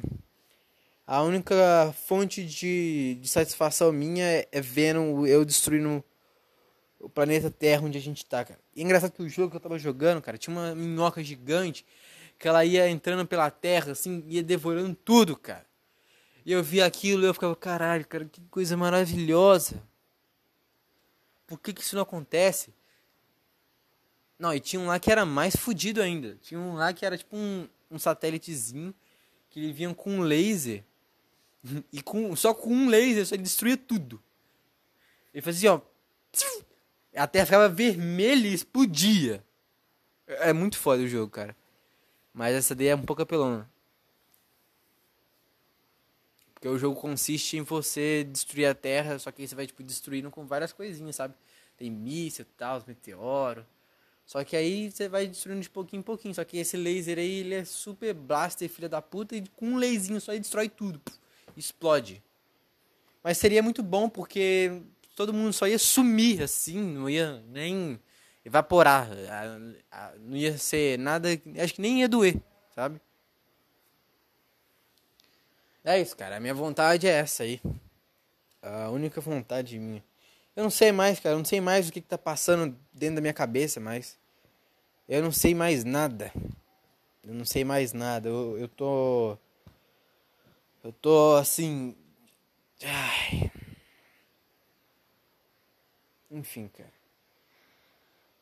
A 1.06 1.22
única 1.22 1.92
fonte 2.06 2.44
de, 2.44 3.18
de 3.20 3.28
satisfação 3.28 3.90
minha 3.90 4.24
é, 4.24 4.48
é 4.52 4.60
vendo 4.60 5.26
eu 5.26 5.42
destruindo 5.42 6.04
o 7.02 7.08
planeta 7.08 7.50
Terra 7.50 7.84
onde 7.84 7.98
a 7.98 8.00
gente 8.00 8.24
tá, 8.24 8.44
cara. 8.44 8.60
E 8.74 8.80
é 8.80 8.84
engraçado 8.84 9.12
que 9.12 9.22
o 9.22 9.28
jogo 9.28 9.50
que 9.50 9.56
eu 9.56 9.60
tava 9.60 9.78
jogando, 9.78 10.22
cara, 10.22 10.38
tinha 10.38 10.56
uma 10.56 10.74
minhoca 10.74 11.22
gigante 11.22 11.84
que 12.38 12.48
ela 12.48 12.64
ia 12.64 12.88
entrando 12.88 13.26
pela 13.26 13.50
terra, 13.50 13.92
assim, 13.92 14.24
ia 14.26 14.42
devorando 14.42 14.94
tudo, 14.94 15.36
cara. 15.36 15.66
E 16.44 16.52
eu 16.52 16.62
via 16.62 16.86
aquilo 16.86 17.22
e 17.22 17.26
eu 17.26 17.34
ficava, 17.34 17.54
caralho, 17.54 18.06
cara, 18.06 18.24
que 18.24 18.40
coisa 18.50 18.76
maravilhosa. 18.76 19.82
Por 21.46 21.60
que 21.60 21.72
que 21.72 21.82
isso 21.82 21.94
não 21.94 22.02
acontece? 22.02 22.72
Não, 24.38 24.54
e 24.54 24.58
tinha 24.58 24.80
um 24.80 24.86
lá 24.86 24.98
que 24.98 25.10
era 25.10 25.24
mais 25.24 25.54
fodido 25.54 26.00
ainda. 26.02 26.36
Tinha 26.42 26.58
um 26.58 26.74
lá 26.74 26.92
que 26.92 27.04
era 27.04 27.16
tipo 27.16 27.36
um, 27.36 27.68
um 27.90 27.98
satélitezinho 27.98 28.94
que 29.50 29.60
ele 29.60 29.72
vinha 29.72 29.94
com 29.94 30.10
um 30.10 30.20
laser. 30.20 30.84
E 31.92 32.02
com, 32.02 32.34
só 32.34 32.52
com 32.52 32.70
um 32.74 32.88
laser 32.88 33.24
só 33.24 33.36
ele 33.36 33.44
destruía 33.44 33.76
tudo. 33.76 34.20
Ele 35.32 35.42
fazia, 35.42 35.74
ó. 35.74 35.80
A 37.14 37.26
terra 37.26 37.46
ficava 37.46 37.68
vermelha 37.68 38.48
e 38.48 38.54
explodia. 38.54 39.44
É 40.26 40.52
muito 40.52 40.78
foda 40.78 41.02
o 41.02 41.08
jogo, 41.08 41.30
cara. 41.30 41.54
Mas 42.32 42.54
essa 42.54 42.74
daí 42.74 42.88
é 42.88 42.96
um 42.96 43.02
pouco 43.02 43.22
apelona. 43.22 43.70
Porque 46.54 46.68
o 46.68 46.78
jogo 46.78 46.98
consiste 46.98 47.56
em 47.56 47.62
você 47.62 48.24
destruir 48.24 48.66
a 48.66 48.74
terra, 48.74 49.18
só 49.18 49.30
que 49.30 49.42
aí 49.42 49.48
você 49.48 49.54
vai 49.54 49.66
tipo 49.66 49.82
destruindo 49.82 50.30
com 50.30 50.46
várias 50.46 50.72
coisinhas, 50.72 51.16
sabe? 51.16 51.34
Tem 51.76 51.90
míssil 51.90 52.44
e 52.44 52.56
tal, 52.56 52.82
meteoro. 52.86 53.66
Só 54.24 54.42
que 54.44 54.56
aí 54.56 54.90
você 54.90 55.08
vai 55.08 55.26
destruindo 55.26 55.60
de 55.60 55.68
pouquinho 55.68 56.00
em 56.00 56.04
pouquinho. 56.04 56.34
Só 56.34 56.44
que 56.44 56.56
esse 56.56 56.76
laser 56.76 57.18
aí, 57.18 57.40
ele 57.40 57.54
é 57.56 57.64
super 57.64 58.14
blaster, 58.14 58.68
filha 58.68 58.88
da 58.88 59.02
puta, 59.02 59.36
e 59.36 59.42
com 59.56 59.66
um 59.66 59.76
laserzinho 59.76 60.20
só 60.20 60.32
ele 60.32 60.40
destrói 60.40 60.68
tudo. 60.68 61.00
explode. 61.56 62.22
Mas 63.22 63.38
seria 63.38 63.62
muito 63.62 63.82
bom 63.82 64.08
porque 64.08 64.80
todo 65.14 65.32
mundo 65.32 65.52
só 65.52 65.66
ia 65.66 65.78
sumir 65.78 66.42
assim, 66.42 66.80
não 66.80 67.08
ia 67.08 67.42
nem 67.48 68.00
evaporar. 68.44 69.08
Não 70.20 70.36
ia 70.36 70.58
ser 70.58 70.98
nada. 70.98 71.28
Acho 71.62 71.74
que 71.74 71.80
nem 71.80 72.00
ia 72.00 72.08
doer, 72.08 72.36
sabe? 72.74 73.00
É 75.84 76.00
isso, 76.00 76.16
cara. 76.16 76.36
A 76.36 76.40
minha 76.40 76.54
vontade 76.54 77.06
é 77.06 77.10
essa 77.10 77.42
aí. 77.42 77.60
A 78.62 78.90
única 78.90 79.20
vontade 79.20 79.78
minha. 79.78 80.02
Eu 80.54 80.62
não 80.62 80.70
sei 80.70 80.92
mais, 80.92 81.18
cara. 81.18 81.34
Eu 81.34 81.38
não 81.38 81.44
sei 81.44 81.60
mais 81.60 81.88
o 81.88 81.92
que, 81.92 82.00
que 82.00 82.06
tá 82.06 82.18
passando 82.18 82.76
dentro 82.92 83.16
da 83.16 83.20
minha 83.20 83.32
cabeça 83.32 83.80
mais. 83.80 84.18
Eu 85.08 85.22
não 85.22 85.32
sei 85.32 85.54
mais 85.54 85.84
nada. 85.84 86.32
Eu 87.24 87.34
não 87.34 87.44
sei 87.44 87.64
mais 87.64 87.92
nada. 87.92 88.28
Eu, 88.28 88.58
eu 88.58 88.68
tô. 88.68 89.36
Eu 90.84 90.92
tô 90.92 91.36
assim. 91.36 91.96
Ai. 92.84 93.51
Enfim, 96.32 96.68
cara. 96.76 96.92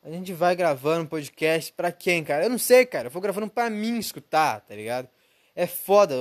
A 0.03 0.11
gente 0.11 0.33
vai 0.33 0.57
gravando 0.57 1.09
podcast 1.09 1.73
pra 1.75 1.93
quem, 1.93 2.25
cara? 2.25 2.45
Eu 2.45 2.51
não 2.51 2.59
sei, 2.59 2.87
cara. 2.87 3.09
Eu 3.09 3.11
vou 3.11 3.21
gravando 3.21 3.51
pra 3.51 3.69
mim 3.69 3.99
escutar, 3.99 4.61
tá 4.61 4.75
ligado? 4.75 5.09
É 5.55 5.67
foda. 5.67 6.15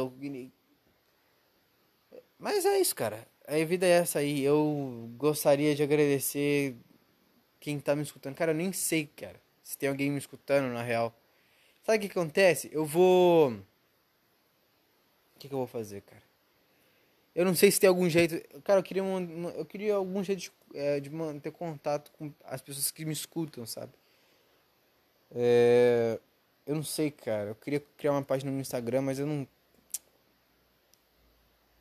Mas 2.37 2.65
é 2.65 2.77
isso, 2.79 2.93
cara. 2.93 3.25
A 3.47 3.63
vida 3.63 3.85
é 3.85 3.91
essa 3.91 4.19
aí. 4.19 4.43
Eu 4.43 5.09
gostaria 5.15 5.73
de 5.73 5.81
agradecer 5.81 6.75
quem 7.59 7.79
tá 7.79 7.95
me 7.95 8.01
escutando. 8.01 8.35
Cara, 8.35 8.51
eu 8.51 8.55
nem 8.55 8.73
sei, 8.73 9.05
cara 9.05 9.39
se 9.69 9.77
tem 9.77 9.87
alguém 9.87 10.09
me 10.09 10.17
escutando 10.17 10.73
na 10.73 10.81
real. 10.81 11.13
Sabe 11.83 11.99
o 11.99 12.01
que 12.01 12.07
acontece? 12.07 12.71
Eu 12.73 12.87
vou. 12.87 13.51
O 13.51 13.63
que, 15.37 15.47
que 15.47 15.53
eu 15.53 15.59
vou 15.59 15.67
fazer, 15.67 16.01
cara? 16.01 16.23
Eu 17.35 17.45
não 17.45 17.53
sei 17.53 17.69
se 17.69 17.79
tem 17.79 17.87
algum 17.87 18.09
jeito. 18.09 18.41
Cara, 18.63 18.79
eu 18.79 18.83
queria, 18.83 19.03
uma, 19.03 19.51
eu 19.51 19.63
queria 19.63 19.93
algum 19.93 20.23
jeito 20.23 20.39
de, 20.39 20.51
é, 20.73 20.99
de 20.99 21.09
manter 21.09 21.51
contato 21.51 22.11
com 22.11 22.31
as 22.43 22.61
pessoas 22.61 22.91
que 22.91 23.05
me 23.05 23.13
escutam, 23.13 23.65
sabe? 23.65 23.93
É, 25.31 26.19
eu 26.65 26.75
não 26.75 26.83
sei, 26.83 27.11
cara. 27.11 27.49
Eu 27.49 27.55
queria 27.55 27.83
criar 27.97 28.11
uma 28.11 28.23
página 28.23 28.51
no 28.51 28.59
Instagram, 28.59 29.01
mas 29.01 29.19
eu 29.19 29.25
não. 29.25 29.47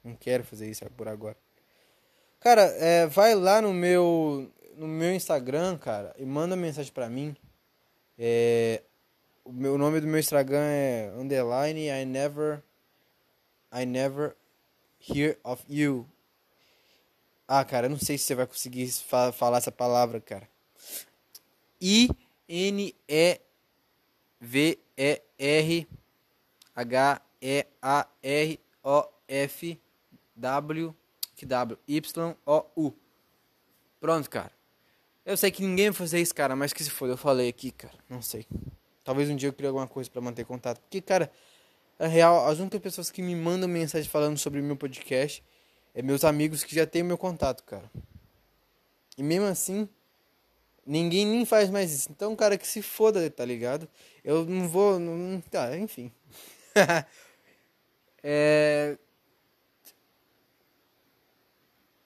Não 0.04 0.14
quero 0.14 0.45
fazer 0.45 0.71
isso 0.71 0.85
por 0.97 1.09
agora. 1.09 1.37
Cara, 2.40 2.62
é, 2.62 3.07
vai 3.07 3.35
lá 3.35 3.61
no 3.61 3.75
meu 3.75 4.50
no 4.76 4.87
meu 4.87 5.12
Instagram, 5.12 5.76
cara, 5.76 6.14
e 6.16 6.25
manda 6.25 6.54
mensagem 6.54 6.92
pra 6.92 7.11
mim. 7.11 7.37
É, 8.16 8.80
o 9.45 9.52
meu 9.52 9.76
nome 9.76 10.00
do 10.00 10.07
meu 10.07 10.21
Instagram 10.21 10.62
é 10.62 11.12
underline 11.16 11.88
I 11.88 12.04
never 12.04 12.62
I 13.73 13.85
never 13.85 14.37
hear 15.00 15.37
of 15.42 15.62
you. 15.68 16.07
Ah, 17.50 17.64
cara, 17.64 17.87
eu 17.87 17.90
não 17.90 17.99
sei 17.99 18.19
se 18.19 18.25
você 18.25 18.35
vai 18.35 18.47
conseguir 18.47 18.87
fa 18.93 19.33
falar 19.33 19.57
essa 19.57 19.73
palavra, 19.73 20.21
cara. 20.21 20.47
I 21.81 22.11
N 22.47 22.95
E 23.09 23.40
V 24.38 24.78
E 24.95 25.23
R 25.38 25.88
H 26.76 27.23
E 27.40 27.67
A 27.81 28.07
R 28.23 28.61
O 28.85 29.09
F 29.26 29.81
W 30.37 30.95
que 31.35 31.47
W 31.47 31.78
Y 31.88 32.37
O 32.45 32.64
U. 32.76 32.93
Pronto, 33.99 34.28
cara. 34.28 34.52
Eu 35.25 35.37
sei 35.37 35.50
que 35.50 35.62
ninguém 35.62 35.90
vai 35.90 35.99
fazer 35.99 36.21
isso, 36.21 36.35
cara, 36.35 36.55
mas 36.55 36.75
que 36.75 36.85
se 36.85 36.90
for, 36.90 37.09
eu 37.09 37.17
falei 37.17 37.49
aqui, 37.49 37.71
cara. 37.71 37.95
Não 38.11 38.21
sei. 38.21 38.47
Talvez 39.02 39.31
um 39.31 39.37
dia 39.37 39.49
eu 39.49 39.55
crie 39.55 39.69
alguma 39.69 39.87
coisa 39.87 40.11
para 40.11 40.21
manter 40.21 40.45
contato. 40.45 40.81
Porque, 40.81 41.00
cara, 41.00 41.33
na 41.99 42.07
real, 42.09 42.47
as 42.47 42.59
únicas 42.59 42.81
pessoas 42.81 43.11
que 43.11 43.23
me 43.23 43.35
mandam 43.35 43.69
mensagem 43.69 44.09
falando 44.09 44.37
sobre 44.37 44.61
o 44.61 44.62
meu 44.62 44.76
podcast 44.76 45.43
é 45.95 46.02
meus 46.02 46.25
amigos 46.25 46.62
que 46.64 46.75
já 46.75 46.87
têm 46.87 47.02
meu 47.02 47.18
contato, 47.18 47.64
cara. 47.64 47.90
E 49.16 49.23
mesmo 49.23 49.47
assim, 49.47 49.88
ninguém 50.87 51.26
nem 51.26 51.45
faz 51.45 51.68
mais 51.71 51.92
isso. 51.92 52.11
Então, 52.11 52.35
cara, 52.35 52.57
que 52.57 52.66
se 52.66 52.80
foda, 52.80 53.30
tá 53.30 53.45
ligado? 53.45 53.88
Eu 54.25 54.45
não 54.45 54.68
vou. 54.68 54.99
Não, 54.99 55.40
tá, 55.40 55.76
enfim. 55.76 56.12
é. 58.23 58.97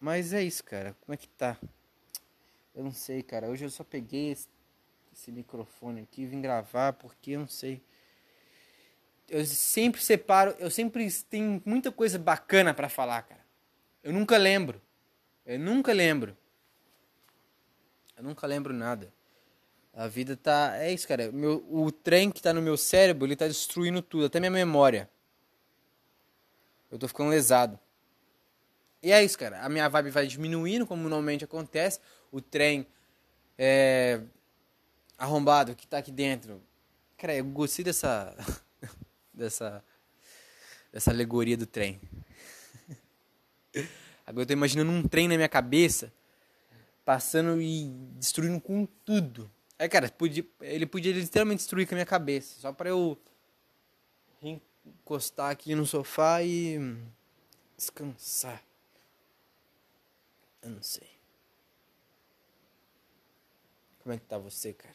Mas 0.00 0.32
é 0.32 0.42
isso, 0.42 0.64
cara. 0.64 0.96
Como 1.00 1.14
é 1.14 1.16
que 1.16 1.28
tá? 1.28 1.56
Eu 2.74 2.82
não 2.82 2.92
sei, 2.92 3.22
cara. 3.22 3.48
Hoje 3.48 3.64
eu 3.64 3.70
só 3.70 3.84
peguei 3.84 4.32
esse, 4.32 4.48
esse 5.12 5.30
microfone 5.30 6.00
aqui 6.00 6.22
e 6.22 6.26
vim 6.26 6.40
gravar 6.40 6.94
porque 6.94 7.32
eu 7.32 7.40
não 7.40 7.48
sei. 7.48 7.82
Eu 9.28 9.44
sempre 9.46 10.02
separo, 10.02 10.56
eu 10.58 10.70
sempre 10.70 11.08
tenho 11.30 11.62
muita 11.64 11.92
coisa 11.92 12.18
bacana 12.18 12.74
para 12.74 12.88
falar, 12.88 13.22
cara. 13.22 13.41
Eu 14.02 14.12
nunca 14.12 14.36
lembro. 14.36 14.80
Eu 15.46 15.58
nunca 15.58 15.92
lembro. 15.92 16.36
Eu 18.16 18.24
nunca 18.24 18.46
lembro 18.46 18.72
nada. 18.72 19.12
A 19.92 20.06
vida 20.06 20.36
tá. 20.36 20.76
É 20.76 20.92
isso, 20.92 21.06
cara. 21.06 21.30
Meu, 21.30 21.64
o 21.70 21.92
trem 21.92 22.30
que 22.30 22.40
tá 22.40 22.52
no 22.52 22.62
meu 22.62 22.76
cérebro, 22.76 23.26
ele 23.26 23.36
tá 23.36 23.46
destruindo 23.46 24.00
tudo, 24.00 24.26
até 24.26 24.40
minha 24.40 24.50
memória. 24.50 25.08
Eu 26.90 26.98
tô 26.98 27.06
ficando 27.06 27.30
lesado. 27.30 27.78
E 29.02 29.10
é 29.12 29.22
isso, 29.22 29.38
cara. 29.38 29.60
A 29.62 29.68
minha 29.68 29.88
vibe 29.88 30.10
vai 30.10 30.26
diminuindo, 30.26 30.86
como 30.86 31.02
normalmente 31.02 31.44
acontece 31.44 32.00
o 32.30 32.40
trem 32.40 32.86
é, 33.58 34.20
arrombado 35.18 35.74
que 35.74 35.86
tá 35.86 35.98
aqui 35.98 36.10
dentro. 36.10 36.62
Cara, 37.16 37.34
eu 37.34 37.44
gostei 37.44 37.84
dessa. 37.84 38.34
dessa. 39.34 39.84
dessa 40.92 41.10
alegoria 41.10 41.56
do 41.56 41.66
trem. 41.66 42.00
Agora 44.26 44.42
eu 44.42 44.46
tô 44.46 44.52
imaginando 44.52 44.90
um 44.90 45.06
trem 45.06 45.28
na 45.28 45.36
minha 45.36 45.48
cabeça, 45.48 46.12
passando 47.04 47.60
e 47.60 47.88
destruindo 48.16 48.60
com 48.60 48.86
tudo. 49.04 49.50
É, 49.78 49.88
cara, 49.88 50.08
podia, 50.10 50.46
ele 50.60 50.86
podia 50.86 51.12
literalmente 51.12 51.58
destruir 51.58 51.86
com 51.86 51.94
a 51.94 51.96
minha 51.96 52.06
cabeça, 52.06 52.60
só 52.60 52.72
para 52.72 52.90
eu 52.90 53.18
encostar 54.40 55.50
aqui 55.50 55.74
no 55.74 55.86
sofá 55.86 56.42
e 56.42 56.78
descansar. 57.76 58.62
Eu 60.62 60.70
não 60.70 60.82
sei. 60.82 61.10
Como 64.00 64.12
é 64.12 64.18
que 64.18 64.24
tá 64.24 64.38
você, 64.38 64.72
cara? 64.72 64.94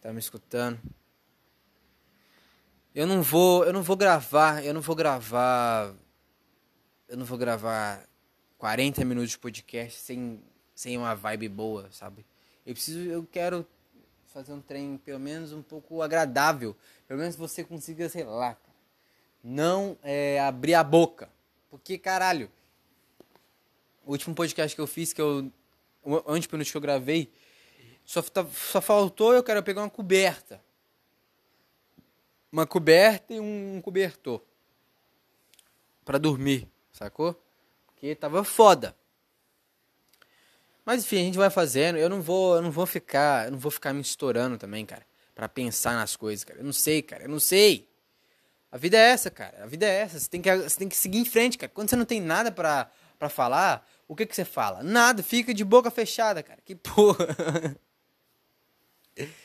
Tá 0.00 0.12
me 0.12 0.18
escutando. 0.18 0.78
Eu 2.94 3.06
não 3.06 3.22
vou, 3.22 3.64
eu 3.64 3.72
não 3.72 3.82
vou 3.82 3.96
gravar, 3.96 4.64
eu 4.64 4.72
não 4.72 4.80
vou 4.80 4.96
gravar 4.96 5.94
eu 7.08 7.16
não 7.16 7.24
vou 7.24 7.38
gravar 7.38 8.06
40 8.58 9.04
minutos 9.04 9.30
de 9.30 9.38
podcast 9.38 10.00
sem 10.00 10.42
sem 10.74 10.98
uma 10.98 11.14
vibe 11.14 11.48
boa, 11.48 11.90
sabe? 11.90 12.24
Eu 12.66 12.74
preciso, 12.74 12.98
eu 12.98 13.24
quero 13.24 13.66
fazer 14.26 14.52
um 14.52 14.60
trem 14.60 14.98
pelo 14.98 15.18
menos 15.18 15.52
um 15.52 15.62
pouco 15.62 16.02
agradável, 16.02 16.76
pelo 17.08 17.18
menos 17.18 17.34
você 17.34 17.64
consiga, 17.64 18.08
sei 18.10 18.24
lá, 18.24 18.58
não 19.42 19.96
é, 20.02 20.38
abrir 20.40 20.74
a 20.74 20.84
boca, 20.84 21.30
porque 21.70 21.96
caralho, 21.96 22.50
o 24.04 24.10
último 24.12 24.34
podcast 24.34 24.74
que 24.76 24.80
eu 24.80 24.86
fiz, 24.86 25.14
que 25.14 25.20
eu 25.20 25.50
o 26.06 26.32
antepenúltimo 26.32 26.72
que 26.72 26.76
eu 26.76 26.80
gravei, 26.80 27.32
só, 28.04 28.22
tá, 28.22 28.46
só 28.46 28.80
faltou 28.80 29.34
eu 29.34 29.42
quero 29.42 29.62
pegar 29.62 29.82
uma 29.82 29.90
coberta. 29.90 30.62
Uma 32.52 32.66
coberta 32.66 33.34
e 33.34 33.40
um 33.40 33.80
cobertor. 33.82 34.40
para 36.04 36.18
dormir, 36.18 36.68
sacou? 36.96 37.40
Porque 37.86 38.14
tava 38.14 38.42
foda. 38.44 38.96
Mas 40.84 41.04
enfim, 41.04 41.16
a 41.16 41.24
gente 41.24 41.38
vai 41.38 41.50
fazendo. 41.50 41.98
Eu 41.98 42.08
não 42.08 42.22
vou, 42.22 42.56
eu 42.56 42.62
não 42.62 42.70
vou 42.70 42.86
ficar, 42.86 43.46
eu 43.46 43.52
não 43.52 43.58
vou 43.58 43.70
ficar 43.70 43.92
me 43.92 44.00
estourando 44.00 44.56
também, 44.56 44.86
cara, 44.86 45.06
para 45.34 45.48
pensar 45.48 45.94
nas 45.94 46.16
coisas, 46.16 46.44
cara. 46.44 46.60
Eu 46.60 46.64
não 46.64 46.72
sei, 46.72 47.02
cara. 47.02 47.24
Eu 47.24 47.28
não 47.28 47.40
sei. 47.40 47.88
A 48.70 48.76
vida 48.76 48.96
é 48.96 49.10
essa, 49.10 49.30
cara. 49.30 49.64
A 49.64 49.66
vida 49.66 49.86
é 49.86 50.00
essa. 50.00 50.18
Você 50.18 50.28
tem 50.28 50.42
que, 50.42 50.56
você 50.56 50.78
tem 50.78 50.88
que 50.88 50.96
seguir 50.96 51.18
em 51.18 51.24
frente, 51.24 51.58
cara. 51.58 51.72
Quando 51.74 51.90
você 51.90 51.96
não 51.96 52.04
tem 52.04 52.20
nada 52.20 52.52
para 52.52 52.90
para 53.18 53.28
falar, 53.28 53.86
o 54.06 54.14
que 54.14 54.26
que 54.26 54.36
você 54.36 54.44
fala? 54.44 54.82
Nada, 54.82 55.22
fica 55.22 55.54
de 55.54 55.64
boca 55.64 55.90
fechada, 55.90 56.42
cara. 56.42 56.60
Que 56.64 56.74
porra. 56.74 57.26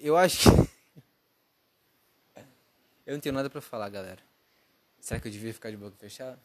Eu 0.00 0.16
acho 0.16 0.50
que. 0.50 0.56
Eu 3.06 3.14
não 3.14 3.20
tenho 3.20 3.34
nada 3.34 3.48
para 3.50 3.60
falar, 3.60 3.88
galera. 3.88 4.27
Será 5.00 5.20
que 5.20 5.28
eu 5.28 5.32
devia 5.32 5.52
ficar 5.52 5.70
de 5.70 5.76
boca 5.76 5.96
fechada? 5.96 6.38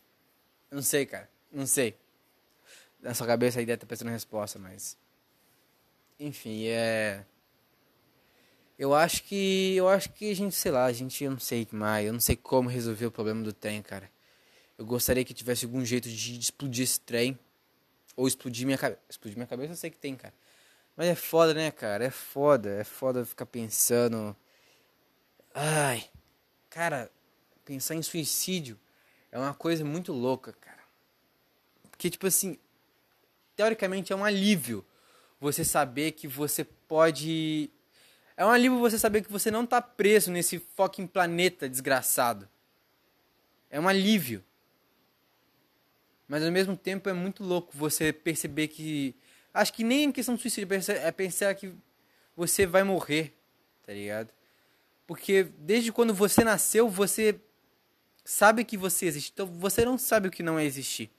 Eu 0.70 0.76
não 0.76 0.82
sei, 0.82 1.06
cara. 1.06 1.30
Não 1.52 1.68
sei. 1.68 1.96
Na 3.00 3.14
sua 3.14 3.28
cabeça 3.28 3.60
a 3.60 3.62
ideia 3.62 3.78
tá 3.78 3.86
pensando 3.86 4.10
em 4.10 4.14
resposta, 4.14 4.58
mas. 4.58 4.98
Enfim, 6.20 6.66
é. 6.68 7.26
Eu 8.78 8.94
acho 8.94 9.24
que. 9.24 9.76
Eu 9.76 9.88
acho 9.90 10.10
que 10.12 10.32
a 10.32 10.36
gente, 10.36 10.56
sei 10.56 10.72
lá, 10.72 10.86
a 10.86 10.94
gente. 10.94 11.24
Eu 11.24 11.32
não 11.32 11.40
sei 11.40 11.68
mais. 11.72 12.08
Eu 12.08 12.14
não 12.14 12.20
sei 12.20 12.36
como 12.36 12.70
resolver 12.70 13.06
o 13.06 13.12
problema 13.12 13.44
do 13.44 13.54
trem, 13.54 13.82
cara. 13.82 14.10
Eu 14.78 14.86
gostaria 14.86 15.24
que 15.24 15.34
tivesse 15.34 15.66
algum 15.66 15.84
jeito 15.86 16.10
de 16.10 16.40
explodir 16.40 16.84
esse 16.84 17.00
trem. 17.00 17.38
Ou 18.16 18.28
explodir 18.28 18.66
minha 18.66 18.78
cabeça. 18.78 19.02
Explodir 19.10 19.38
minha 19.38 19.48
cabeça 19.48 19.74
eu 19.74 19.78
sei 19.78 19.90
que 19.90 19.98
tem, 19.98 20.16
cara. 20.16 20.34
Mas 20.96 21.08
é 21.08 21.16
foda, 21.16 21.54
né, 21.54 21.72
cara? 21.72 22.06
É 22.06 22.10
foda. 22.10 22.70
É 22.70 22.84
foda 22.84 23.26
ficar 23.26 23.46
pensando. 23.46 24.36
Ai. 25.54 26.10
Cara, 26.70 27.12
pensar 27.66 27.96
em 27.96 28.02
suicídio 28.02 28.80
é 29.32 29.38
uma 29.38 29.54
coisa 29.54 29.84
muito 29.84 30.14
louca, 30.14 30.54
cara. 30.54 30.84
Porque, 31.90 32.10
tipo 32.10 32.28
assim. 32.28 32.58
Teoricamente 33.56 34.12
é 34.12 34.16
um 34.16 34.26
alívio 34.26 34.84
você 35.40 35.64
saber 35.64 36.12
que 36.14 36.28
você 36.28 36.64
pode. 36.64 37.70
É 38.36 38.46
um 38.46 38.50
alívio 38.50 38.80
você 38.80 38.98
saber 38.98 39.24
que 39.24 39.32
você 39.32 39.52
não 39.52 39.66
tá 39.66 39.82
preso 39.82 40.32
nesse 40.32 40.60
fucking 40.76 41.06
planeta 41.06 41.70
desgraçado. 41.70 42.50
É 43.70 43.80
um 43.80 43.88
alívio. 43.88 44.44
Mas 46.28 46.44
ao 46.44 46.52
mesmo 46.52 46.76
tempo 46.76 47.10
é 47.10 47.14
muito 47.14 47.44
louco 47.44 47.72
você 47.76 48.12
perceber 48.12 48.70
que. 48.70 49.16
Acho 49.54 49.72
que 49.74 49.84
nem 49.84 50.06
em 50.06 50.12
questão 50.12 50.36
de 50.36 50.42
suicídio, 50.42 50.68
é 50.90 51.12
pensar 51.12 51.54
que 51.54 51.74
você 52.36 52.66
vai 52.66 52.84
morrer, 52.84 53.38
tá 53.86 53.94
ligado? 53.94 54.30
Porque 55.06 55.44
desde 55.44 55.92
quando 55.92 56.14
você 56.14 56.44
nasceu, 56.44 56.90
você 56.90 57.40
sabe 58.24 58.64
que 58.64 58.78
você 58.78 59.06
existe. 59.06 59.32
Então 59.34 59.46
você 59.46 59.84
não 59.84 59.98
sabe 59.98 60.28
o 60.28 60.32
que 60.32 60.44
não 60.44 60.58
é 60.58 60.66
existir. 60.66 61.12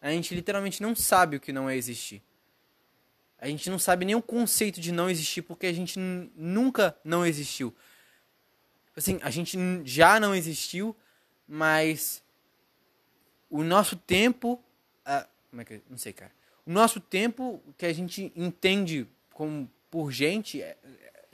A 0.00 0.10
gente 0.10 0.34
literalmente 0.34 0.82
não 0.82 0.94
sabe 0.94 1.36
o 1.36 1.40
que 1.40 1.52
não 1.52 1.68
é 1.68 1.76
existir. 1.76 2.22
A 3.38 3.48
gente 3.48 3.68
não 3.68 3.78
sabe 3.78 4.04
nem 4.04 4.14
o 4.14 4.22
conceito 4.22 4.80
de 4.80 4.92
não 4.92 5.10
existir 5.10 5.42
porque 5.42 5.66
a 5.66 5.72
gente 5.72 5.98
nunca 5.98 6.96
não 7.04 7.24
existiu. 7.26 7.74
Assim, 8.96 9.18
a 9.22 9.30
gente 9.30 9.58
já 9.84 10.18
não 10.18 10.34
existiu, 10.34 10.96
mas 11.46 12.22
o 13.50 13.62
nosso 13.62 13.96
tempo. 13.96 14.62
Como 15.50 15.62
é 15.62 15.64
que. 15.64 15.82
Não 15.88 15.98
sei, 15.98 16.12
cara. 16.12 16.32
O 16.64 16.72
nosso 16.72 16.98
tempo 16.98 17.62
que 17.76 17.86
a 17.86 17.92
gente 17.92 18.32
entende 18.34 19.06
como 19.32 19.70
por 19.90 20.10
gente. 20.10 20.62
É, 20.62 20.76
é, 20.82 21.26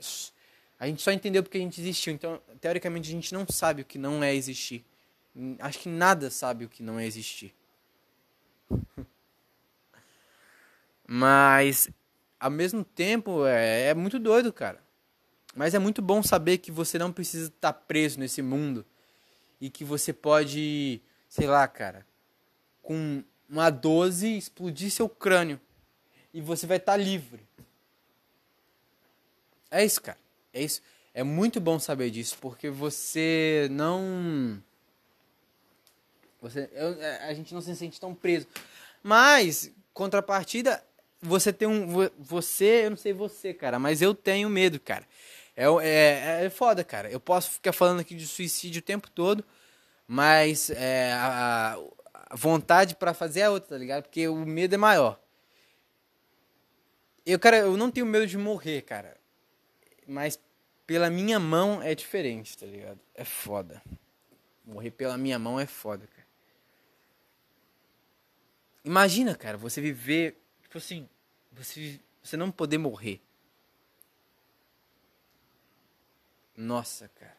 a 0.79 0.87
gente 0.87 1.01
só 1.01 1.11
entendeu 1.11 1.41
porque 1.41 1.57
a 1.57 1.61
gente 1.61 1.79
existiu. 1.79 2.13
Então, 2.13 2.41
teoricamente, 2.59 3.07
a 3.07 3.11
gente 3.11 3.33
não 3.33 3.47
sabe 3.47 3.81
o 3.81 3.85
que 3.85 3.97
não 3.97 4.21
é 4.23 4.35
existir. 4.35 4.85
Acho 5.59 5.79
que 5.79 5.89
nada 5.89 6.29
sabe 6.29 6.65
o 6.65 6.69
que 6.69 6.83
não 6.83 6.99
é 6.99 7.05
existir. 7.05 7.53
Mas, 11.07 11.89
ao 12.39 12.51
mesmo 12.51 12.83
tempo, 12.83 13.45
é, 13.45 13.89
é 13.89 13.93
muito 13.93 14.19
doido, 14.19 14.53
cara. 14.53 14.81
Mas 15.55 15.73
é 15.73 15.79
muito 15.79 16.01
bom 16.01 16.23
saber 16.23 16.57
que 16.57 16.71
você 16.71 16.97
não 16.97 17.11
precisa 17.11 17.47
estar 17.49 17.73
preso 17.73 18.19
nesse 18.19 18.41
mundo. 18.41 18.85
E 19.59 19.69
que 19.69 19.83
você 19.83 20.11
pode, 20.11 21.01
sei 21.29 21.47
lá, 21.47 21.67
cara, 21.67 22.05
com 22.81 23.23
uma 23.49 23.69
12 23.69 24.37
explodir 24.37 24.91
seu 24.91 25.07
crânio. 25.07 25.59
E 26.33 26.41
você 26.41 26.65
vai 26.65 26.77
estar 26.77 26.93
tá 26.93 26.97
livre. 26.97 27.47
É 29.69 29.83
isso, 29.83 30.01
cara. 30.01 30.17
É 30.51 30.61
isso. 30.61 30.81
É 31.13 31.23
muito 31.23 31.61
bom 31.61 31.77
saber 31.77 32.09
disso, 32.09 32.37
porque 32.41 32.69
você 32.69 33.67
não. 33.71 34.61
Você, 36.43 36.69
eu, 36.73 37.01
é, 37.01 37.29
a 37.29 37.33
gente 37.33 37.53
não 37.53 37.61
se 37.61 37.73
sente 37.73 37.99
tão 38.01 38.13
preso. 38.13 38.45
Mas, 39.01 39.71
contrapartida, 39.93 40.83
você 41.21 41.53
tem 41.53 41.65
um. 41.67 41.87
Você, 42.19 42.83
eu 42.83 42.89
não 42.89 42.97
sei 42.97 43.13
você, 43.13 43.53
cara, 43.53 43.79
mas 43.79 44.01
eu 44.01 44.13
tenho 44.13 44.49
medo, 44.49 44.77
cara. 44.77 45.07
É, 45.55 45.65
é, 45.81 46.45
é 46.45 46.49
foda, 46.49 46.83
cara. 46.83 47.09
Eu 47.09 47.19
posso 47.19 47.49
ficar 47.51 47.71
falando 47.71 48.01
aqui 48.01 48.13
de 48.13 48.27
suicídio 48.27 48.79
o 48.79 48.83
tempo 48.83 49.09
todo, 49.09 49.43
mas 50.05 50.69
é, 50.71 51.13
a, 51.13 51.79
vontade 52.33 52.95
para 52.95 53.13
fazer 53.13 53.41
é 53.41 53.49
outra, 53.49 53.69
tá 53.69 53.77
ligado? 53.77 54.03
Porque 54.03 54.27
o 54.27 54.35
medo 54.35 54.75
é 54.75 54.77
maior. 54.77 55.17
Eu, 57.25 57.39
cara, 57.39 57.59
eu 57.59 57.77
não 57.77 57.89
tenho 57.89 58.05
medo 58.05 58.27
de 58.27 58.37
morrer, 58.37 58.81
cara. 58.81 59.15
Mas 60.05 60.37
pela 60.85 61.09
minha 61.09 61.39
mão 61.39 61.81
é 61.81 61.95
diferente, 61.95 62.57
tá 62.57 62.65
ligado? 62.65 62.99
É 63.15 63.23
foda. 63.23 63.81
Morrer 64.65 64.91
pela 64.91 65.17
minha 65.17 65.39
mão 65.39 65.57
é 65.57 65.65
foda. 65.65 66.05
Imagina, 68.83 69.35
cara, 69.35 69.57
você 69.57 69.79
viver, 69.79 70.37
tipo 70.61 70.77
assim, 70.77 71.07
você, 71.51 71.99
você 72.21 72.35
não 72.35 72.51
poder 72.51 72.77
morrer. 72.77 73.21
Nossa, 76.55 77.07
cara. 77.09 77.37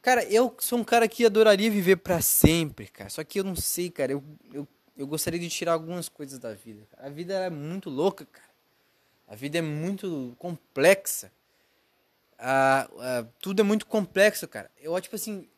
Cara, 0.00 0.24
eu 0.24 0.54
sou 0.60 0.78
um 0.78 0.84
cara 0.84 1.08
que 1.08 1.26
adoraria 1.26 1.70
viver 1.70 1.96
para 1.96 2.20
sempre, 2.20 2.86
cara. 2.86 3.10
Só 3.10 3.24
que 3.24 3.40
eu 3.40 3.44
não 3.44 3.56
sei, 3.56 3.90
cara. 3.90 4.12
Eu, 4.12 4.22
eu, 4.52 4.68
eu 4.96 5.06
gostaria 5.06 5.38
de 5.38 5.48
tirar 5.48 5.72
algumas 5.72 6.08
coisas 6.08 6.38
da 6.38 6.54
vida. 6.54 6.86
Cara. 6.92 7.08
A 7.08 7.10
vida 7.10 7.34
é 7.34 7.50
muito 7.50 7.90
louca, 7.90 8.24
cara. 8.24 8.46
A 9.26 9.34
vida 9.34 9.58
é 9.58 9.62
muito 9.62 10.36
complexa. 10.38 11.32
Ah, 12.38 12.88
ah, 13.00 13.26
tudo 13.40 13.60
é 13.60 13.64
muito 13.64 13.86
complexo, 13.86 14.46
cara. 14.46 14.70
Eu, 14.78 14.98
tipo 15.00 15.16
assim, 15.16 15.48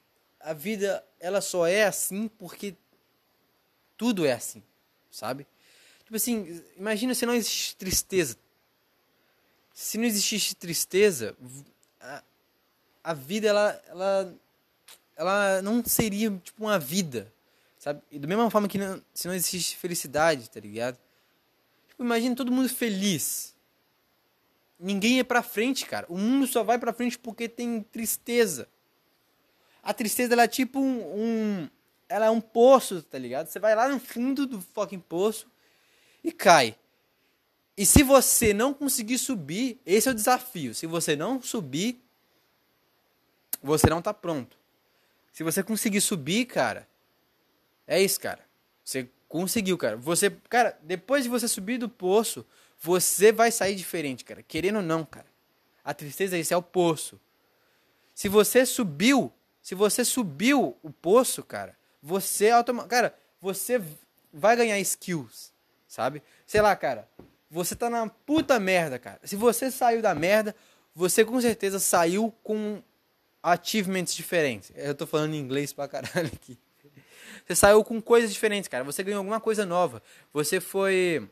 a 0.40 0.54
vida, 0.54 1.04
ela 1.20 1.40
só 1.40 1.66
é 1.66 1.84
assim 1.84 2.28
porque 2.28 2.74
tudo 3.96 4.24
é 4.24 4.32
assim, 4.32 4.62
sabe? 5.10 5.46
Tipo 6.04 6.16
assim, 6.16 6.62
imagina 6.76 7.14
se 7.14 7.26
não 7.26 7.34
existe 7.34 7.76
tristeza. 7.76 8.36
Se 9.74 9.96
não 9.98 10.04
existisse 10.04 10.54
tristeza, 10.54 11.36
a 13.08 13.14
vida 13.14 13.48
ela, 13.48 13.82
ela, 13.88 14.34
ela 15.16 15.62
não 15.62 15.82
seria 15.84 16.30
tipo 16.44 16.64
uma 16.64 16.78
vida, 16.78 17.32
sabe? 17.78 18.02
E 18.10 18.18
da 18.18 18.28
mesma 18.28 18.50
forma 18.50 18.68
que 18.68 18.76
não, 18.76 19.02
se 19.14 19.26
não 19.26 19.34
existisse 19.34 19.76
felicidade, 19.76 20.50
tá 20.50 20.60
ligado? 20.60 20.98
Tipo, 21.88 22.04
imagina 22.04 22.36
todo 22.36 22.52
mundo 22.52 22.68
feliz. 22.68 23.54
Ninguém 24.78 25.20
é 25.20 25.24
pra 25.24 25.42
frente, 25.42 25.86
cara. 25.86 26.06
O 26.08 26.18
mundo 26.18 26.46
só 26.46 26.62
vai 26.62 26.78
pra 26.78 26.92
frente 26.92 27.18
porque 27.18 27.48
tem 27.48 27.82
tristeza. 27.82 28.68
A 29.82 29.94
tristeza 29.94 30.34
ela 30.34 30.42
é 30.42 30.48
tipo 30.48 30.78
um, 30.78 31.00
um 31.00 31.68
ela 32.08 32.26
é 32.26 32.30
um 32.30 32.40
poço, 32.40 33.02
tá 33.02 33.18
ligado? 33.18 33.48
Você 33.48 33.58
vai 33.58 33.74
lá 33.74 33.88
no 33.88 34.00
fundo 34.00 34.46
do 34.46 34.60
fucking 34.60 35.00
poço 35.00 35.46
e 36.24 36.32
cai. 36.32 36.76
E 37.76 37.86
se 37.86 38.02
você 38.02 38.52
não 38.52 38.74
conseguir 38.74 39.18
subir, 39.18 39.80
esse 39.86 40.08
é 40.08 40.10
o 40.10 40.14
desafio. 40.14 40.74
Se 40.74 40.86
você 40.86 41.14
não 41.14 41.40
subir, 41.40 42.02
você 43.62 43.88
não 43.88 44.02
tá 44.02 44.12
pronto. 44.12 44.58
Se 45.32 45.44
você 45.44 45.62
conseguir 45.62 46.00
subir, 46.00 46.46
cara, 46.46 46.88
é 47.86 48.02
isso, 48.02 48.18
cara. 48.18 48.44
Você 48.84 49.08
conseguiu, 49.28 49.78
cara. 49.78 49.96
Você, 49.96 50.30
cara, 50.48 50.76
depois 50.82 51.22
de 51.22 51.28
você 51.28 51.46
subir 51.46 51.78
do 51.78 51.88
poço, 51.88 52.44
você 52.80 53.30
vai 53.30 53.52
sair 53.52 53.74
diferente, 53.74 54.24
cara. 54.24 54.42
Querendo 54.42 54.76
ou 54.76 54.82
não, 54.82 55.04
cara. 55.04 55.26
A 55.84 55.94
tristeza 55.94 56.36
é 56.36 56.40
isso, 56.40 56.52
é 56.52 56.56
o 56.56 56.62
poço. 56.62 57.20
Se 58.14 58.28
você 58.28 58.66
subiu, 58.66 59.32
se 59.62 59.74
você 59.74 60.04
subiu 60.04 60.76
o 60.82 60.90
poço, 60.90 61.42
cara, 61.42 61.78
você 62.02 62.50
automaticamente. 62.50 63.02
Cara, 63.02 63.18
você 63.40 63.82
vai 64.32 64.56
ganhar 64.56 64.78
skills, 64.80 65.52
sabe? 65.86 66.22
Sei 66.46 66.60
lá, 66.60 66.74
cara. 66.76 67.08
Você 67.50 67.74
tá 67.74 67.88
na 67.88 68.08
puta 68.08 68.60
merda, 68.60 68.98
cara. 68.98 69.20
Se 69.24 69.34
você 69.34 69.70
saiu 69.70 70.02
da 70.02 70.14
merda, 70.14 70.54
você 70.94 71.24
com 71.24 71.40
certeza 71.40 71.78
saiu 71.78 72.34
com 72.42 72.82
achievements 73.42 74.14
diferentes. 74.14 74.70
Eu 74.74 74.94
tô 74.94 75.06
falando 75.06 75.34
em 75.34 75.38
inglês 75.38 75.72
pra 75.72 75.88
caralho 75.88 76.26
aqui. 76.26 76.58
Você 77.46 77.54
saiu 77.54 77.82
com 77.82 78.00
coisas 78.00 78.32
diferentes, 78.32 78.68
cara. 78.68 78.84
Você 78.84 79.02
ganhou 79.02 79.18
alguma 79.18 79.40
coisa 79.40 79.64
nova. 79.64 80.02
Você 80.34 80.60
foi. 80.60 81.26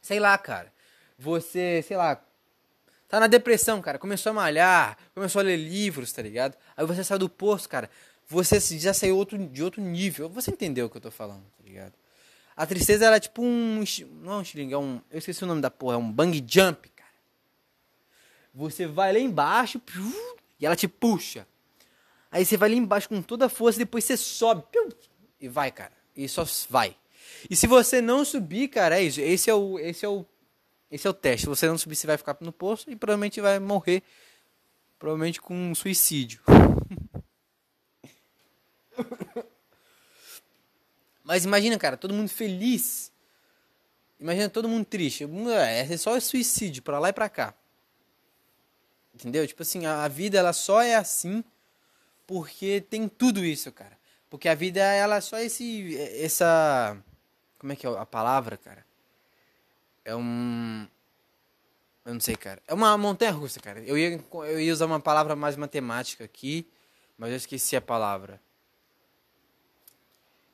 Sei 0.00 0.20
lá, 0.20 0.38
cara. 0.38 0.72
Você, 1.18 1.82
sei 1.86 1.96
lá. 1.96 2.22
Tá 3.08 3.18
na 3.18 3.26
depressão, 3.26 3.80
cara. 3.80 3.98
Começou 3.98 4.30
a 4.30 4.34
malhar, 4.34 4.96
começou 5.14 5.40
a 5.40 5.42
ler 5.42 5.56
livros, 5.56 6.12
tá 6.12 6.22
ligado? 6.22 6.56
Aí 6.76 6.86
você 6.86 7.02
saiu 7.02 7.18
do 7.18 7.28
posto, 7.28 7.68
cara. 7.68 7.90
Você 8.28 8.60
já 8.78 8.92
saiu 8.92 9.16
outro, 9.16 9.38
de 9.38 9.64
outro 9.64 9.80
nível. 9.80 10.28
Você 10.28 10.50
entendeu 10.50 10.86
o 10.86 10.90
que 10.90 10.98
eu 10.98 11.00
tô 11.00 11.10
falando, 11.10 11.44
tá 11.56 11.64
ligado? 11.64 11.94
A 12.54 12.66
tristeza 12.66 13.06
ela 13.06 13.16
é 13.16 13.20
tipo 13.20 13.42
um. 13.42 13.82
Não 14.20 14.32
é 14.32 14.36
um 14.36 14.42
estilingue, 14.42 14.74
é 14.74 14.78
um. 14.78 15.00
Eu 15.10 15.18
esqueci 15.18 15.42
o 15.42 15.46
nome 15.46 15.62
da 15.62 15.70
porra, 15.70 15.94
é 15.94 15.96
um 15.96 16.12
bang 16.12 16.44
jump, 16.46 16.88
cara. 16.90 17.08
Você 18.52 18.86
vai 18.86 19.12
lá 19.12 19.18
embaixo 19.18 19.80
e 20.60 20.66
ela 20.66 20.76
te 20.76 20.86
puxa. 20.86 21.46
Aí 22.30 22.44
você 22.44 22.56
vai 22.58 22.68
lá 22.68 22.74
embaixo 22.74 23.08
com 23.08 23.22
toda 23.22 23.46
a 23.46 23.48
força, 23.48 23.78
depois 23.78 24.04
você 24.04 24.16
sobe. 24.16 24.62
E 25.40 25.48
vai, 25.48 25.70
cara. 25.70 25.92
E 26.14 26.28
só 26.28 26.44
vai. 26.68 26.94
E 27.48 27.56
se 27.56 27.66
você 27.66 28.02
não 28.02 28.24
subir, 28.24 28.68
cara, 28.68 28.98
é 28.98 29.04
isso. 29.04 29.20
Esse 29.20 29.48
é 29.48 29.54
o, 29.54 29.78
esse 29.78 30.04
é 30.04 30.08
o, 30.08 30.26
esse 30.90 31.06
é 31.06 31.10
o 31.10 31.14
teste. 31.14 31.42
Se 31.42 31.48
você 31.48 31.66
não 31.66 31.78
subir, 31.78 31.96
você 31.96 32.06
vai 32.06 32.18
ficar 32.18 32.36
no 32.40 32.52
poço 32.52 32.90
e 32.90 32.96
provavelmente 32.96 33.40
vai 33.40 33.58
morrer. 33.58 34.02
Provavelmente 34.98 35.40
com 35.40 35.54
um 35.54 35.74
suicídio. 35.74 36.42
Mas 41.24 41.44
imagina, 41.44 41.78
cara, 41.78 41.96
todo 41.96 42.14
mundo 42.14 42.28
feliz. 42.28 43.12
Imagina 44.18 44.48
todo 44.48 44.68
mundo 44.68 44.84
triste. 44.84 45.26
É 45.66 45.96
só 45.96 46.18
suicídio 46.18 46.82
pra 46.82 46.98
lá 46.98 47.10
e 47.10 47.12
pra 47.12 47.28
cá. 47.28 47.54
Entendeu? 49.14 49.46
Tipo 49.46 49.62
assim, 49.62 49.84
a 49.84 50.06
vida 50.08 50.38
ela 50.38 50.52
só 50.52 50.80
é 50.80 50.94
assim 50.94 51.44
porque 52.26 52.80
tem 52.80 53.08
tudo 53.08 53.44
isso, 53.44 53.72
cara. 53.72 53.98
Porque 54.30 54.48
a 54.48 54.54
vida 54.54 54.80
ela 54.80 55.16
é 55.16 55.20
só 55.20 55.38
esse 55.38 55.96
essa 55.96 56.96
como 57.58 57.72
é 57.72 57.76
que 57.76 57.86
é 57.86 57.90
a 57.90 58.06
palavra, 58.06 58.56
cara? 58.56 58.84
É 60.04 60.14
um 60.14 60.86
eu 62.04 62.14
não 62.14 62.20
sei, 62.20 62.36
cara. 62.36 62.62
É 62.66 62.72
uma 62.72 62.96
montanha 62.96 63.32
russa, 63.32 63.60
cara. 63.60 63.80
Eu 63.80 63.98
ia 63.98 64.22
eu 64.32 64.60
ia 64.60 64.72
usar 64.72 64.86
uma 64.86 65.00
palavra 65.00 65.34
mais 65.36 65.56
matemática 65.56 66.24
aqui, 66.24 66.66
mas 67.16 67.30
eu 67.30 67.36
esqueci 67.36 67.76
a 67.76 67.80
palavra. 67.80 68.40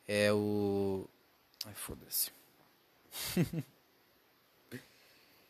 É 0.07 0.33
o 0.33 1.09
ai 1.67 1.75
foda-se. 1.75 2.31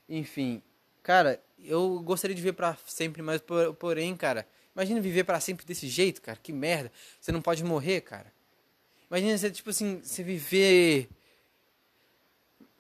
Enfim, 0.09 0.63
cara, 1.03 1.43
eu 1.59 2.01
gostaria 2.01 2.37
de 2.37 2.43
ver 2.43 2.53
para 2.53 2.77
sempre, 2.87 3.23
mas 3.23 3.43
porém, 3.79 4.15
cara, 4.17 4.47
Imagina 4.75 5.01
viver 5.01 5.23
para 5.23 5.39
sempre 5.39 5.65
desse 5.65 5.89
jeito, 5.89 6.21
cara. 6.21 6.39
Que 6.43 6.53
merda. 6.53 6.91
Você 7.21 7.31
não 7.31 7.41
pode 7.41 7.63
morrer, 7.63 8.01
cara. 8.01 8.33
Imagina 9.09 9.39
você, 9.39 9.51
tipo 9.51 9.71
assim, 9.71 10.01
você 10.03 10.23
viver. 10.23 11.09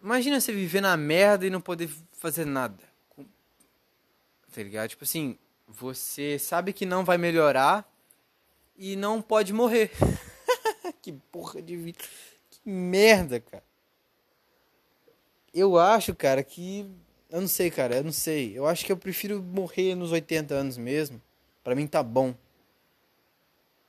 Imagina 0.02 0.40
você 0.40 0.52
viver 0.52 0.80
na 0.80 0.96
merda 0.96 1.46
e 1.46 1.50
não 1.50 1.60
poder 1.60 1.88
fazer 2.12 2.44
nada. 2.44 2.82
Tá 3.16 4.62
ligado? 4.62 4.88
Tipo 4.88 5.04
assim, 5.04 5.38
você 5.68 6.38
sabe 6.38 6.72
que 6.72 6.84
não 6.84 7.04
vai 7.04 7.16
melhorar 7.16 7.88
e 8.76 8.96
não 8.96 9.22
pode 9.22 9.52
morrer. 9.52 9.90
que 11.04 11.12
porra 11.30 11.60
de 11.60 11.76
vida. 11.76 11.98
Que 12.50 12.60
merda, 12.64 13.38
cara. 13.38 13.62
Eu 15.52 15.78
acho, 15.78 16.14
cara, 16.14 16.42
que. 16.42 16.90
Eu 17.28 17.42
não 17.42 17.48
sei, 17.48 17.70
cara. 17.70 17.96
Eu 17.96 18.04
não 18.04 18.12
sei. 18.12 18.56
Eu 18.56 18.66
acho 18.66 18.86
que 18.86 18.90
eu 18.90 18.96
prefiro 18.96 19.42
morrer 19.42 19.94
nos 19.94 20.12
80 20.12 20.54
anos 20.54 20.78
mesmo. 20.78 21.20
Pra 21.62 21.74
mim 21.74 21.86
tá 21.86 22.02
bom. 22.02 22.34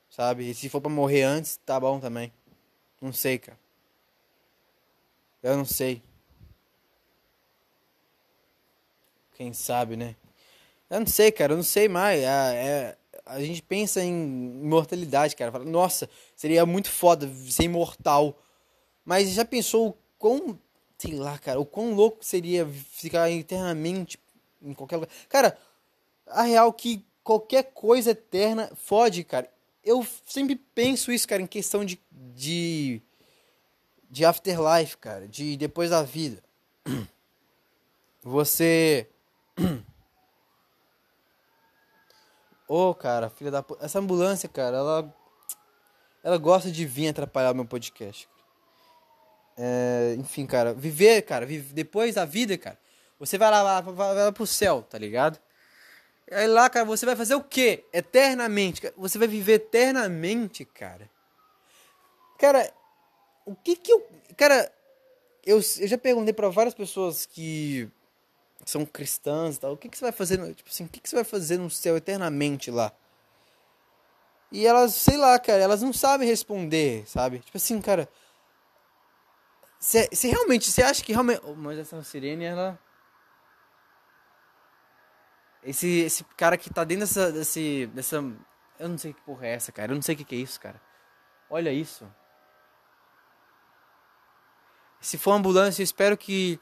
Sabe? 0.09 0.49
E 0.49 0.53
se 0.53 0.67
for 0.67 0.81
pra 0.81 0.89
morrer 0.89 1.23
antes, 1.23 1.57
tá 1.65 1.79
bom 1.79 1.99
também. 1.99 2.33
Não 3.01 3.13
sei, 3.13 3.37
cara. 3.37 3.57
Eu 5.41 5.55
não 5.55 5.65
sei. 5.65 6.01
Quem 9.35 9.53
sabe, 9.53 9.95
né? 9.95 10.15
Eu 10.89 10.99
não 10.99 11.07
sei, 11.07 11.31
cara. 11.31 11.53
Eu 11.53 11.57
não 11.57 11.63
sei 11.63 11.87
mais. 11.87 12.23
A, 12.23 12.53
é, 12.53 12.97
a 13.25 13.39
gente 13.41 13.61
pensa 13.61 14.03
em 14.03 14.61
imortalidade, 14.61 15.35
cara. 15.35 15.51
Fala, 15.51 15.65
Nossa, 15.65 16.09
seria 16.35 16.65
muito 16.65 16.89
foda 16.89 17.29
ser 17.49 17.63
imortal. 17.63 18.39
Mas 19.03 19.31
já 19.31 19.43
pensou 19.43 19.89
o 19.89 19.97
quão. 20.17 20.59
Sei 20.97 21.13
lá, 21.13 21.37
cara. 21.37 21.59
O 21.59 21.65
quão 21.65 21.93
louco 21.93 22.23
seria 22.23 22.67
ficar 22.67 23.29
eternamente 23.31 24.19
em 24.61 24.73
qualquer 24.73 24.97
lugar. 24.97 25.09
Cara, 25.27 25.57
a 26.27 26.43
real 26.43 26.71
que 26.71 27.03
qualquer 27.23 27.63
coisa 27.73 28.11
eterna 28.11 28.71
fode, 28.75 29.23
cara. 29.23 29.49
Eu 29.83 30.05
sempre 30.25 30.55
penso 30.55 31.11
isso, 31.11 31.27
cara, 31.27 31.41
em 31.41 31.47
questão 31.47 31.85
de, 31.85 31.99
de, 32.11 33.01
de 34.09 34.25
afterlife, 34.25 34.97
cara, 34.97 35.27
de 35.27 35.57
depois 35.57 35.89
da 35.89 36.01
vida. 36.03 36.43
Você. 38.23 39.07
Ô, 42.67 42.89
oh, 42.89 42.95
cara, 42.95 43.29
filha 43.29 43.51
da. 43.51 43.63
Essa 43.79 43.99
ambulância, 43.99 44.49
cara, 44.49 44.77
ela. 44.77 45.15
Ela 46.23 46.37
gosta 46.37 46.71
de 46.71 46.85
vir 46.85 47.09
atrapalhar 47.09 47.51
o 47.51 47.55
meu 47.55 47.65
podcast. 47.65 48.27
É, 49.57 50.15
enfim, 50.17 50.45
cara, 50.45 50.73
viver, 50.73 51.21
cara, 51.21 51.45
vive, 51.45 51.73
depois 51.73 52.15
da 52.15 52.25
vida, 52.25 52.57
cara. 52.57 52.77
Você 53.19 53.37
vai 53.37 53.49
lá, 53.51 53.81
vai, 53.81 54.15
lá 54.15 54.31
pro 54.31 54.47
céu, 54.47 54.81
tá 54.81 54.97
ligado? 54.97 55.39
Aí 56.31 56.47
lá, 56.47 56.69
cara, 56.69 56.83
você 56.83 57.05
vai 57.05 57.15
fazer 57.15 57.35
o 57.35 57.43
quê? 57.43 57.85
Eternamente. 57.93 58.81
Você 58.97 59.17
vai 59.17 59.27
viver 59.27 59.53
eternamente, 59.53 60.65
cara. 60.65 61.09
Cara, 62.39 62.69
o 63.45 63.55
que 63.55 63.75
que 63.75 63.91
eu. 63.91 64.05
Cara, 64.35 64.71
eu, 65.45 65.57
eu 65.57 65.87
já 65.87 65.97
perguntei 65.97 66.33
para 66.33 66.49
várias 66.49 66.73
pessoas 66.73 67.25
que 67.25 67.87
são 68.65 68.85
cristãs 68.85 69.55
e 69.55 69.59
tal. 69.59 69.73
O 69.73 69.77
que 69.77 69.87
que 69.87 69.97
você 69.97 70.05
vai 70.05 70.11
fazer? 70.11 70.37
Tipo 70.55 70.69
assim, 70.69 70.85
o 70.85 70.89
que 70.89 70.99
que 70.99 71.07
você 71.07 71.15
vai 71.15 71.23
fazer 71.23 71.57
no 71.57 71.69
céu 71.69 71.95
eternamente 71.95 72.71
lá? 72.71 72.91
E 74.51 74.65
elas, 74.65 74.93
sei 74.95 75.17
lá, 75.17 75.37
cara, 75.39 75.61
elas 75.61 75.81
não 75.81 75.93
sabem 75.93 76.27
responder, 76.27 77.07
sabe? 77.07 77.39
Tipo 77.39 77.57
assim, 77.57 77.81
cara. 77.81 78.09
Se, 79.79 80.09
realmente, 80.27 80.71
você 80.71 80.81
acha 80.81 81.03
que 81.03 81.11
realmente. 81.11 81.41
Oh, 81.43 81.53
mas 81.55 81.77
essa 81.77 82.01
sirene, 82.03 82.45
ela. 82.45 82.79
Esse, 85.63 86.01
esse 86.01 86.23
cara 86.37 86.57
que 86.57 86.69
tá 86.69 86.83
dentro 86.83 87.05
dessa, 87.05 87.31
desse, 87.31 87.87
dessa. 87.93 88.17
Eu 88.79 88.89
não 88.89 88.97
sei 88.97 89.13
que 89.13 89.21
porra 89.21 89.47
é 89.47 89.53
essa, 89.53 89.71
cara. 89.71 89.91
Eu 89.91 89.95
não 89.95 90.01
sei 90.01 90.15
o 90.15 90.17
que, 90.17 90.25
que 90.25 90.35
é 90.35 90.39
isso, 90.39 90.59
cara. 90.59 90.81
Olha 91.49 91.71
isso. 91.71 92.05
Se 94.99 95.17
for 95.17 95.33
ambulância, 95.33 95.81
eu 95.81 95.83
espero 95.83 96.17
que, 96.17 96.59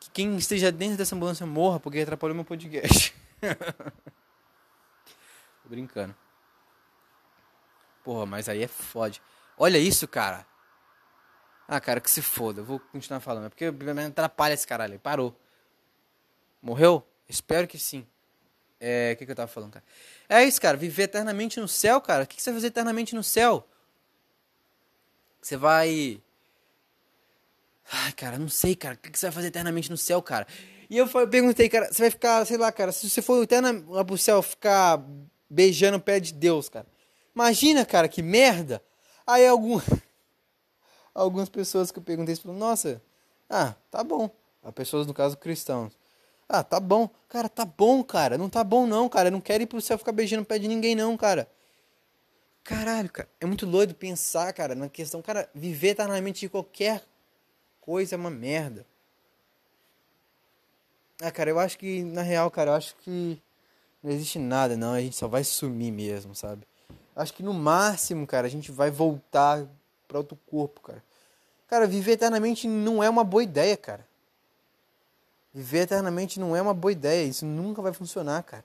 que 0.00 0.10
quem 0.10 0.36
esteja 0.36 0.72
dentro 0.72 0.96
dessa 0.96 1.14
ambulância 1.14 1.46
morra, 1.46 1.78
porque 1.78 2.00
atrapalhou 2.00 2.34
meu 2.34 2.44
podcast. 2.44 3.14
Tô 5.62 5.68
brincando. 5.68 6.16
Porra, 8.02 8.24
mas 8.24 8.48
aí 8.48 8.62
é 8.62 8.68
fode. 8.68 9.20
Olha 9.56 9.76
isso, 9.76 10.08
cara. 10.08 10.46
Ah, 11.68 11.80
cara, 11.80 12.00
que 12.00 12.10
se 12.10 12.22
foda. 12.22 12.62
Eu 12.62 12.64
vou 12.64 12.80
continuar 12.80 13.20
falando. 13.20 13.46
É 13.46 13.48
porque 13.50 13.70
me 13.70 14.04
atrapalha 14.04 14.54
esse 14.54 14.66
caralho. 14.66 14.98
Parou. 14.98 15.38
Morreu? 16.60 17.06
Espero 17.28 17.68
que 17.68 17.78
sim. 17.78 18.04
É, 18.80 19.12
o 19.12 19.16
que, 19.18 19.26
que 19.26 19.30
eu 19.30 19.36
tava 19.36 19.46
falando, 19.46 19.74
cara? 19.74 19.84
É 20.28 20.42
isso, 20.42 20.60
cara. 20.60 20.76
Viver 20.76 21.04
eternamente 21.04 21.60
no 21.60 21.68
céu, 21.68 22.00
cara. 22.00 22.24
O 22.24 22.26
que, 22.26 22.36
que 22.36 22.42
você 22.42 22.50
vai 22.50 22.56
fazer 22.56 22.68
eternamente 22.68 23.14
no 23.14 23.22
céu? 23.22 23.68
Você 25.40 25.56
vai. 25.56 26.20
Ai, 27.92 28.12
cara, 28.12 28.38
não 28.38 28.48
sei, 28.48 28.76
cara. 28.76 28.94
O 28.94 28.98
que, 28.98 29.18
você 29.18 29.26
vai 29.26 29.32
fazer 29.32 29.48
eternamente 29.48 29.90
no 29.90 29.96
céu, 29.96 30.22
cara? 30.22 30.46
E 30.88 30.96
eu 30.96 31.08
perguntei, 31.28 31.68
cara, 31.68 31.92
você 31.92 32.02
vai 32.02 32.10
ficar, 32.10 32.46
sei 32.46 32.56
lá, 32.56 32.70
cara, 32.70 32.92
se 32.92 33.08
você 33.08 33.20
for 33.20 33.42
eterna 33.42 33.84
lá 33.88 34.04
pro 34.04 34.16
céu, 34.16 34.40
ficar 34.42 35.04
beijando 35.48 35.96
o 35.96 36.00
pé 36.00 36.20
de 36.20 36.32
Deus, 36.32 36.68
cara. 36.68 36.86
Imagina, 37.34 37.84
cara, 37.84 38.08
que 38.08 38.22
merda. 38.22 38.82
Aí 39.26 39.46
algum... 39.46 39.80
algumas 41.12 41.48
pessoas 41.48 41.90
que 41.90 41.98
eu 41.98 42.02
perguntei 42.02 42.36
falaram, 42.36 42.60
nossa, 42.60 43.02
ah, 43.48 43.74
tá 43.90 44.04
bom. 44.04 44.30
As 44.62 44.72
pessoas, 44.72 45.06
no 45.06 45.14
caso, 45.14 45.36
cristãos. 45.36 45.92
Ah, 46.48 46.62
tá 46.62 46.78
bom. 46.78 47.08
Cara, 47.28 47.48
tá 47.48 47.64
bom, 47.64 48.02
cara. 48.04 48.38
Não 48.38 48.48
tá 48.48 48.62
bom, 48.62 48.86
não, 48.86 49.08
cara. 49.08 49.28
Eu 49.28 49.32
não 49.32 49.40
quero 49.40 49.62
ir 49.62 49.66
pro 49.66 49.80
céu 49.80 49.98
ficar 49.98 50.12
beijando 50.12 50.42
o 50.42 50.46
pé 50.46 50.58
de 50.58 50.68
ninguém, 50.68 50.94
não, 50.94 51.16
cara. 51.16 51.48
Caralho, 52.62 53.10
cara. 53.10 53.28
É 53.40 53.46
muito 53.46 53.66
doido 53.66 53.94
pensar, 53.94 54.52
cara, 54.52 54.74
na 54.74 54.88
questão. 54.88 55.22
Cara, 55.22 55.48
viver 55.54 55.90
eternamente 55.90 56.40
de 56.40 56.48
qualquer 56.48 57.02
coisa 57.80 58.14
é 58.14 58.18
uma 58.18 58.30
merda. 58.30 58.86
Ah, 61.20 61.30
cara, 61.30 61.50
eu 61.50 61.58
acho 61.58 61.78
que, 61.78 62.02
na 62.02 62.22
real, 62.22 62.50
cara, 62.50 62.70
eu 62.70 62.74
acho 62.74 62.96
que. 62.96 63.40
Não 64.02 64.10
existe 64.10 64.38
nada, 64.38 64.76
não. 64.76 64.94
A 64.94 65.00
gente 65.00 65.16
só 65.16 65.28
vai 65.28 65.44
sumir 65.44 65.92
mesmo, 65.92 66.34
sabe? 66.34 66.66
Acho 67.14 67.34
que 67.34 67.42
no 67.42 67.52
máximo, 67.52 68.26
cara, 68.26 68.46
a 68.46 68.50
gente 68.50 68.72
vai 68.72 68.90
voltar 68.90 69.66
para 70.08 70.18
outro 70.18 70.38
corpo, 70.46 70.80
cara. 70.80 71.04
Cara, 71.68 71.86
viver 71.86 72.12
eternamente 72.12 72.66
não 72.66 73.02
é 73.02 73.10
uma 73.10 73.22
boa 73.22 73.42
ideia, 73.42 73.76
cara. 73.76 74.06
Viver 75.52 75.80
eternamente 75.80 76.40
não 76.40 76.56
é 76.56 76.62
uma 76.62 76.72
boa 76.72 76.92
ideia. 76.92 77.26
Isso 77.26 77.44
nunca 77.44 77.82
vai 77.82 77.92
funcionar, 77.92 78.42
cara. 78.42 78.64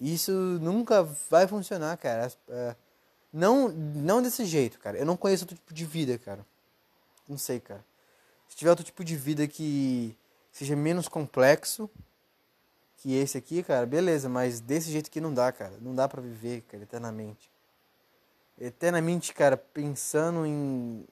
Isso 0.00 0.32
nunca 0.60 1.02
vai 1.30 1.46
funcionar, 1.46 1.96
cara. 1.96 2.30
É, 2.48 2.76
não, 3.32 3.68
não 3.68 4.20
desse 4.20 4.44
jeito, 4.44 4.78
cara. 4.78 4.98
Eu 4.98 5.06
não 5.06 5.16
conheço 5.16 5.44
outro 5.44 5.56
tipo 5.56 5.72
de 5.72 5.84
vida, 5.84 6.18
cara. 6.18 6.44
Não 7.28 7.38
sei, 7.38 7.60
cara. 7.60 7.84
Se 8.48 8.56
tiver 8.56 8.70
outro 8.70 8.84
tipo 8.84 9.04
de 9.04 9.16
vida 9.16 9.46
que 9.46 10.16
seja 10.52 10.76
menos 10.76 11.08
complexo 11.08 11.90
que 12.98 13.14
esse 13.14 13.36
aqui, 13.36 13.62
cara, 13.62 13.86
beleza. 13.86 14.28
Mas 14.28 14.60
desse 14.60 14.90
jeito 14.90 15.08
aqui 15.08 15.20
não 15.20 15.32
dá, 15.32 15.50
cara. 15.52 15.74
Não 15.80 15.94
dá 15.94 16.08
pra 16.08 16.22
viver, 16.22 16.62
cara, 16.62 16.82
eternamente. 16.82 17.50
Eternamente, 18.58 19.32
cara, 19.34 19.56
pensando 19.56 20.46
em 20.46 21.04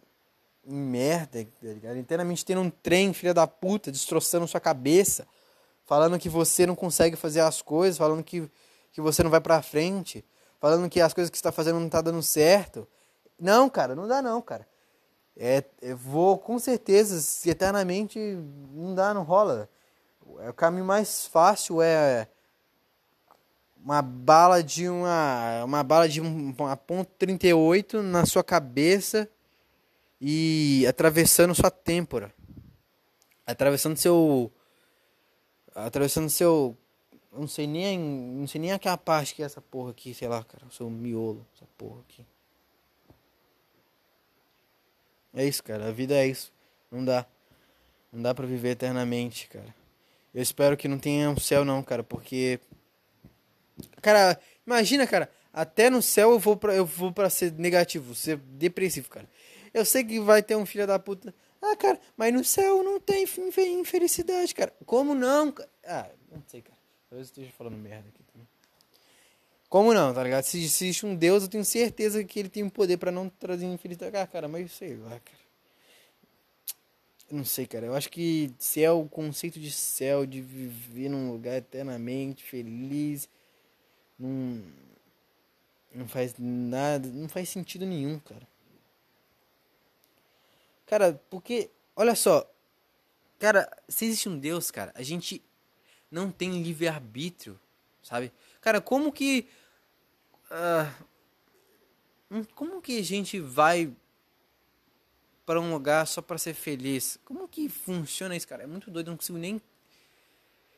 em 0.65 0.75
merda, 0.75 1.45
tá 1.45 1.69
ligado? 1.69 1.97
Inteiramente 1.97 2.45
tendo 2.45 2.61
um 2.61 2.71
trem, 2.71 3.13
filha 3.13 3.35
da 3.35 3.47
puta, 3.47 3.91
destroçando 3.91 4.47
sua 4.47 4.61
cabeça, 4.61 5.27
falando 5.85 6.19
que 6.19 6.29
você 6.29 6.67
não 6.67 6.75
consegue 6.77 7.17
fazer 7.17 7.41
as 7.41 7.61
coisas, 7.61 7.99
falando 7.99 8.23
que, 8.23 8.49
que 8.93 9.01
você 9.01 9.23
não 9.23 9.31
vai 9.31 9.41
pra 9.41 9.61
frente, 9.61 10.25
falando 10.61 10.89
que 10.89 11.01
as 11.01 11.13
coisas 11.13 11.31
que 11.31 11.37
você 11.37 11.43
tá 11.43 11.53
fazendo 11.53 11.81
não 11.81 11.89
tá 11.89 12.01
dando 12.01 12.23
certo. 12.23 12.87
Não, 13.39 13.69
cara, 13.69 13.95
não 13.95 14.07
dá 14.07 14.23
não, 14.23 14.41
cara. 14.41 14.67
É, 15.37 15.65
eu 15.81 15.97
vou 15.97 16.39
com 16.39 16.59
certeza, 16.59 17.49
eternamente 17.49 18.19
não 18.73 18.95
dá, 18.95 19.15
não 19.15 19.23
rola. 19.23 19.69
É, 20.41 20.51
o 20.51 20.55
caminho 20.55 20.85
mais 20.85 21.27
fácil 21.27 21.81
é 21.81 22.29
uma 23.83 24.03
bala 24.03 24.63
de 24.63 24.89
uma 24.89 25.65
uma 25.65 25.83
bala 25.83 26.09
de 26.09 26.21
uma 26.21 26.77
ponto 26.77 27.11
38 27.19 28.03
na 28.03 28.27
sua 28.27 28.45
cabeça 28.45 29.29
e 30.25 30.87
atravessando 30.87 31.53
sua 31.53 31.69
têmpora. 31.71 32.33
Atravessando 33.45 33.97
seu. 33.97 34.53
Atravessando 35.75 36.31
seu. 36.31 36.77
Não 37.33 37.49
sei 37.49 37.67
nem. 37.67 37.99
Não 37.99 38.47
sei 38.47 38.61
nem 38.61 38.73
aquela 38.73 38.97
parte 38.97 39.35
que 39.35 39.43
é 39.43 39.47
essa 39.47 39.61
porra 39.61 39.91
aqui, 39.91 40.15
sei 40.15 40.29
lá, 40.29 40.45
cara. 40.45 40.65
Seu 40.71 40.89
miolo, 40.89 41.45
essa 41.57 41.67
porra 41.77 42.01
aqui. 42.03 42.25
É 45.35 45.47
isso, 45.47 45.63
cara. 45.63 45.89
A 45.89 45.93
vida 45.93 46.15
é 46.15 46.27
isso. 46.27 46.53
Não 46.91 47.05
dá. 47.05 47.27
Não 48.13 48.23
dá 48.23 48.35
pra 48.35 48.47
viver 48.47 48.71
eternamente, 48.71 49.49
cara. 49.49 49.75
Eu 50.35 50.43
espero 50.43 50.77
que 50.77 50.89
não 50.89 50.99
tenha 50.99 51.31
um 51.31 51.39
céu, 51.39 51.65
não, 51.65 51.83
cara, 51.83 52.03
porque. 52.03 52.61
Cara, 54.01 54.39
imagina, 54.67 55.07
cara. 55.07 55.31
Até 55.53 55.91
no 55.91 56.01
céu 56.01 56.31
eu 56.31 56.39
vou 56.39 56.57
pra, 56.57 56.75
eu 56.75 56.87
vou 56.87 57.13
pra 57.13 57.29
ser 57.29 57.53
negativo, 57.53 58.15
ser 58.15 58.39
depressivo, 58.39 59.09
cara. 59.09 59.29
Eu 59.73 59.85
sei 59.85 60.03
que 60.05 60.19
vai 60.19 60.43
ter 60.43 60.57
um 60.57 60.65
filho 60.65 60.87
da 60.87 60.99
puta. 60.99 61.35
Ah, 61.61 61.77
cara, 61.77 62.01
mas 62.17 62.33
no 62.33 62.43
céu 62.43 62.83
não 62.83 62.99
tem 62.99 63.25
infelicidade, 63.79 64.55
cara. 64.55 64.73
Como 64.85 65.15
não? 65.15 65.55
Ah, 65.87 66.09
não 66.31 66.43
sei, 66.47 66.63
cara. 66.63 66.79
Talvez 67.09 67.29
eu 67.29 67.33
esteja 67.33 67.53
falando 67.57 67.77
merda 67.77 68.09
aqui. 68.09 68.22
Como 69.73 69.95
não, 69.95 70.13
tá 70.13 70.23
ligado? 70.23 70.45
Se 70.45 70.59
existe 70.59 71.07
um 71.07 71.17
Deus, 71.17 71.45
eu 71.45 71.49
tenho 71.49 71.65
certeza 71.65 72.23
que 72.23 72.39
ele 72.39 72.51
tem 72.51 72.63
um 72.63 72.69
poder 72.69 72.99
para 72.99 73.11
não 73.11 73.31
trazer 73.31 73.65
infelicidade. 73.65 74.15
Ah, 74.19 74.27
cara, 74.27 74.47
mas 74.47 74.71
sei 74.71 74.99
lá, 74.99 75.19
cara. 75.19 75.39
Eu 77.31 77.39
não 77.39 77.45
sei, 77.47 77.67
cara. 77.67 77.87
Eu 77.87 77.95
acho 77.95 78.11
que 78.11 78.53
céu, 78.59 79.01
o 79.01 79.09
conceito 79.09 79.59
de 79.59 79.71
céu, 79.73 80.27
de 80.27 80.43
viver 80.43 81.09
num 81.09 81.33
lugar 81.33 81.57
eternamente 81.57 82.45
feliz, 82.45 83.31
não, 84.19 84.63
não 85.95 86.07
faz 86.07 86.35
nada, 86.39 87.09
não 87.09 87.27
faz 87.27 87.49
sentido 87.49 87.87
nenhum, 87.87 88.19
cara. 88.19 88.47
Cara, 90.85 91.19
porque, 91.31 91.71
olha 91.97 92.15
só. 92.15 92.47
Cara, 93.39 93.75
se 93.89 94.05
existe 94.05 94.29
um 94.29 94.39
Deus, 94.39 94.71
cara, 94.71 94.93
a 94.95 95.03
gente 95.03 95.43
não 96.11 96.31
tem 96.31 96.63
livre-arbítrio, 96.63 97.59
sabe? 98.03 98.31
Cara, 98.61 98.79
como 98.79 99.11
que. 99.11 99.49
Uh, 100.53 102.45
como 102.55 102.83
que 102.83 102.99
a 102.99 103.03
gente 103.03 103.41
vai 103.41 103.91
para 105.47 105.59
um 105.61 105.73
lugar 105.73 106.07
só 106.07 106.21
para 106.21 106.37
ser 106.37 106.53
feliz? 106.53 107.19
Como 107.25 107.49
que 107.49 107.69
funciona 107.69 108.37
isso, 108.37 108.47
cara? 108.47 108.63
É 108.63 108.67
muito 108.67 108.91
doido, 108.91 109.09
eu 109.09 109.13
não 109.13 109.17
consigo 109.17 109.39
nem. 109.39 109.61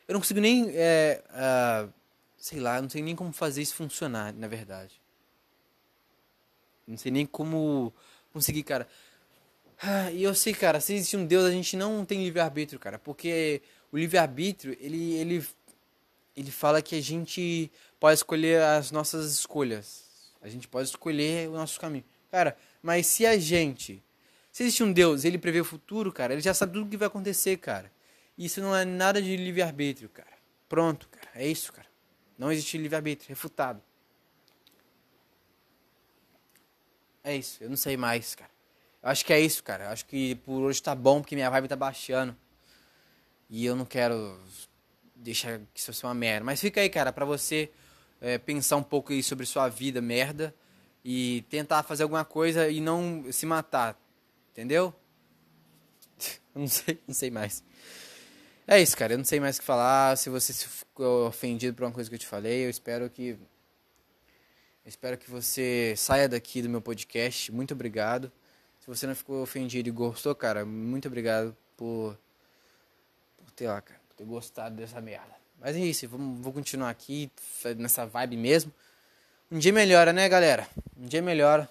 Eu 0.06 0.14
não 0.14 0.20
consigo 0.20 0.40
nem. 0.40 0.70
É, 0.70 1.22
uh, 1.30 1.92
sei 2.36 2.60
lá, 2.60 2.80
não 2.80 2.88
sei 2.88 3.02
nem 3.02 3.16
como 3.16 3.32
fazer 3.32 3.62
isso 3.62 3.74
funcionar, 3.74 4.32
na 4.32 4.46
verdade. 4.46 5.00
Não 6.86 6.96
sei 6.96 7.10
nem 7.10 7.26
como 7.26 7.92
conseguir, 8.32 8.62
cara. 8.62 8.86
Ah, 9.82 10.10
e 10.12 10.22
eu 10.22 10.34
sei, 10.34 10.54
cara, 10.54 10.80
se 10.80 10.94
existe 10.94 11.16
um 11.16 11.26
Deus, 11.26 11.44
a 11.44 11.50
gente 11.50 11.76
não 11.76 12.04
tem 12.04 12.22
livre-arbítrio, 12.22 12.78
cara. 12.78 12.98
Porque 12.98 13.62
o 13.90 13.98
livre-arbítrio, 13.98 14.76
ele, 14.80 15.14
ele, 15.14 15.46
ele 16.36 16.50
fala 16.50 16.80
que 16.82 16.94
a 16.94 17.00
gente 17.00 17.70
pode 18.04 18.18
escolher 18.18 18.60
as 18.60 18.90
nossas 18.90 19.32
escolhas. 19.32 20.04
A 20.42 20.48
gente 20.50 20.68
pode 20.68 20.90
escolher 20.90 21.48
o 21.48 21.52
nosso 21.52 21.80
caminho. 21.80 22.04
Cara, 22.30 22.54
mas 22.82 23.06
se 23.06 23.24
a 23.24 23.38
gente. 23.38 24.04
Se 24.52 24.62
existe 24.62 24.82
um 24.82 24.92
Deus, 24.92 25.24
ele 25.24 25.38
prevê 25.38 25.58
o 25.62 25.64
futuro, 25.64 26.12
cara, 26.12 26.34
ele 26.34 26.42
já 26.42 26.52
sabe 26.52 26.74
tudo 26.74 26.86
o 26.86 26.90
que 26.90 26.98
vai 26.98 27.08
acontecer, 27.08 27.56
cara. 27.56 27.90
Isso 28.36 28.60
não 28.60 28.76
é 28.76 28.84
nada 28.84 29.22
de 29.22 29.34
livre-arbítrio, 29.34 30.10
cara. 30.10 30.36
Pronto, 30.68 31.08
cara. 31.08 31.30
É 31.34 31.48
isso, 31.48 31.72
cara. 31.72 31.88
Não 32.36 32.52
existe 32.52 32.76
livre-arbítrio. 32.76 33.30
Refutado. 33.30 33.82
É 37.22 37.34
isso. 37.34 37.64
Eu 37.64 37.70
não 37.70 37.76
sei 37.78 37.96
mais, 37.96 38.34
cara. 38.34 38.50
Eu 39.02 39.08
acho 39.08 39.24
que 39.24 39.32
é 39.32 39.40
isso, 39.40 39.64
cara. 39.64 39.84
Eu 39.84 39.90
acho 39.92 40.04
que 40.04 40.34
por 40.44 40.60
hoje 40.60 40.82
tá 40.82 40.94
bom, 40.94 41.22
porque 41.22 41.34
minha 41.34 41.48
vibe 41.48 41.68
tá 41.68 41.76
baixando. 41.76 42.36
E 43.48 43.64
eu 43.64 43.74
não 43.74 43.86
quero 43.86 44.38
deixar 45.16 45.58
que 45.72 45.80
isso 45.80 45.90
seja 45.90 46.06
uma 46.06 46.12
merda. 46.12 46.44
Mas 46.44 46.60
fica 46.60 46.82
aí, 46.82 46.90
cara, 46.90 47.10
pra 47.10 47.24
você 47.24 47.72
é, 48.24 48.38
pensar 48.38 48.76
um 48.76 48.82
pouco 48.82 49.12
aí 49.12 49.22
sobre 49.22 49.44
sua 49.44 49.68
vida 49.68 50.00
merda. 50.00 50.54
E 51.04 51.44
tentar 51.50 51.82
fazer 51.82 52.02
alguma 52.02 52.24
coisa 52.24 52.70
e 52.70 52.80
não 52.80 53.30
se 53.30 53.44
matar. 53.44 54.00
Entendeu? 54.50 54.94
não 56.54 56.66
sei, 56.66 56.98
não 57.06 57.14
sei 57.14 57.30
mais. 57.30 57.62
É 58.66 58.80
isso, 58.80 58.96
cara. 58.96 59.12
Eu 59.12 59.18
não 59.18 59.24
sei 59.26 59.38
mais 59.38 59.58
o 59.58 59.60
que 59.60 59.66
falar. 59.66 60.16
Se 60.16 60.30
você 60.30 60.54
ficou 60.54 61.28
ofendido 61.28 61.76
por 61.76 61.84
uma 61.84 61.92
coisa 61.92 62.08
que 62.08 62.16
eu 62.16 62.18
te 62.18 62.26
falei, 62.26 62.64
eu 62.64 62.70
espero 62.70 63.10
que. 63.10 63.38
Eu 64.84 64.88
espero 64.88 65.18
que 65.18 65.30
você 65.30 65.92
saia 65.94 66.26
daqui 66.26 66.62
do 66.62 66.70
meu 66.70 66.80
podcast. 66.80 67.52
Muito 67.52 67.74
obrigado. 67.74 68.32
Se 68.80 68.86
você 68.86 69.06
não 69.06 69.14
ficou 69.14 69.42
ofendido 69.42 69.90
e 69.90 69.92
gostou, 69.92 70.34
cara, 70.34 70.64
muito 70.64 71.08
obrigado 71.08 71.54
por, 71.76 72.18
por 73.36 73.50
ter 73.50 73.68
lá, 73.68 73.80
cara, 73.82 74.00
por 74.08 74.14
ter 74.14 74.24
gostado 74.24 74.76
dessa 74.76 75.00
merda. 75.00 75.43
Mas 75.64 75.76
é 75.76 75.80
isso, 75.80 76.06
vou 76.06 76.52
continuar 76.52 76.90
aqui 76.90 77.30
nessa 77.78 78.04
vibe 78.04 78.36
mesmo. 78.36 78.70
Um 79.50 79.58
dia 79.58 79.72
melhora, 79.72 80.12
né, 80.12 80.28
galera? 80.28 80.68
Um 80.94 81.06
dia 81.06 81.22
melhora. 81.22 81.66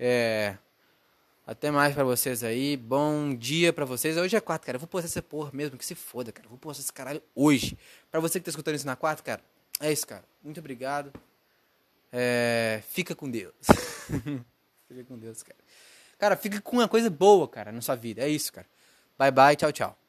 É... 0.00 0.56
Até 1.46 1.70
mais 1.70 1.92
pra 1.92 2.04
vocês 2.04 2.42
aí. 2.42 2.74
Bom 2.74 3.34
dia 3.34 3.70
pra 3.70 3.84
vocês. 3.84 4.16
Hoje 4.16 4.34
é 4.34 4.40
quarta, 4.40 4.64
cara. 4.64 4.76
Eu 4.76 4.80
vou 4.80 4.88
postar 4.88 5.08
essa 5.08 5.20
porra 5.20 5.50
mesmo, 5.52 5.76
que 5.76 5.84
se 5.84 5.94
foda, 5.94 6.32
cara. 6.32 6.46
Eu 6.46 6.50
vou 6.50 6.58
postar 6.58 6.80
esse 6.80 6.92
caralho 6.92 7.22
hoje. 7.34 7.76
Pra 8.10 8.18
você 8.18 8.40
que 8.40 8.46
tá 8.46 8.50
escutando 8.50 8.76
isso 8.76 8.86
na 8.86 8.96
quarta, 8.96 9.22
cara. 9.22 9.42
É 9.78 9.92
isso, 9.92 10.06
cara. 10.06 10.24
Muito 10.42 10.60
obrigado. 10.60 11.12
É... 12.10 12.82
Fica 12.88 13.14
com 13.14 13.30
Deus. 13.30 13.52
Fica 14.88 15.04
com 15.06 15.18
Deus, 15.18 15.42
cara. 15.42 15.58
Cara, 16.18 16.34
fica 16.34 16.62
com 16.62 16.78
uma 16.78 16.88
coisa 16.88 17.10
boa, 17.10 17.46
cara, 17.46 17.72
na 17.72 17.82
sua 17.82 17.94
vida. 17.94 18.22
É 18.22 18.28
isso, 18.30 18.50
cara. 18.50 18.66
Bye, 19.18 19.30
bye. 19.30 19.56
Tchau, 19.56 19.70
tchau. 19.70 20.01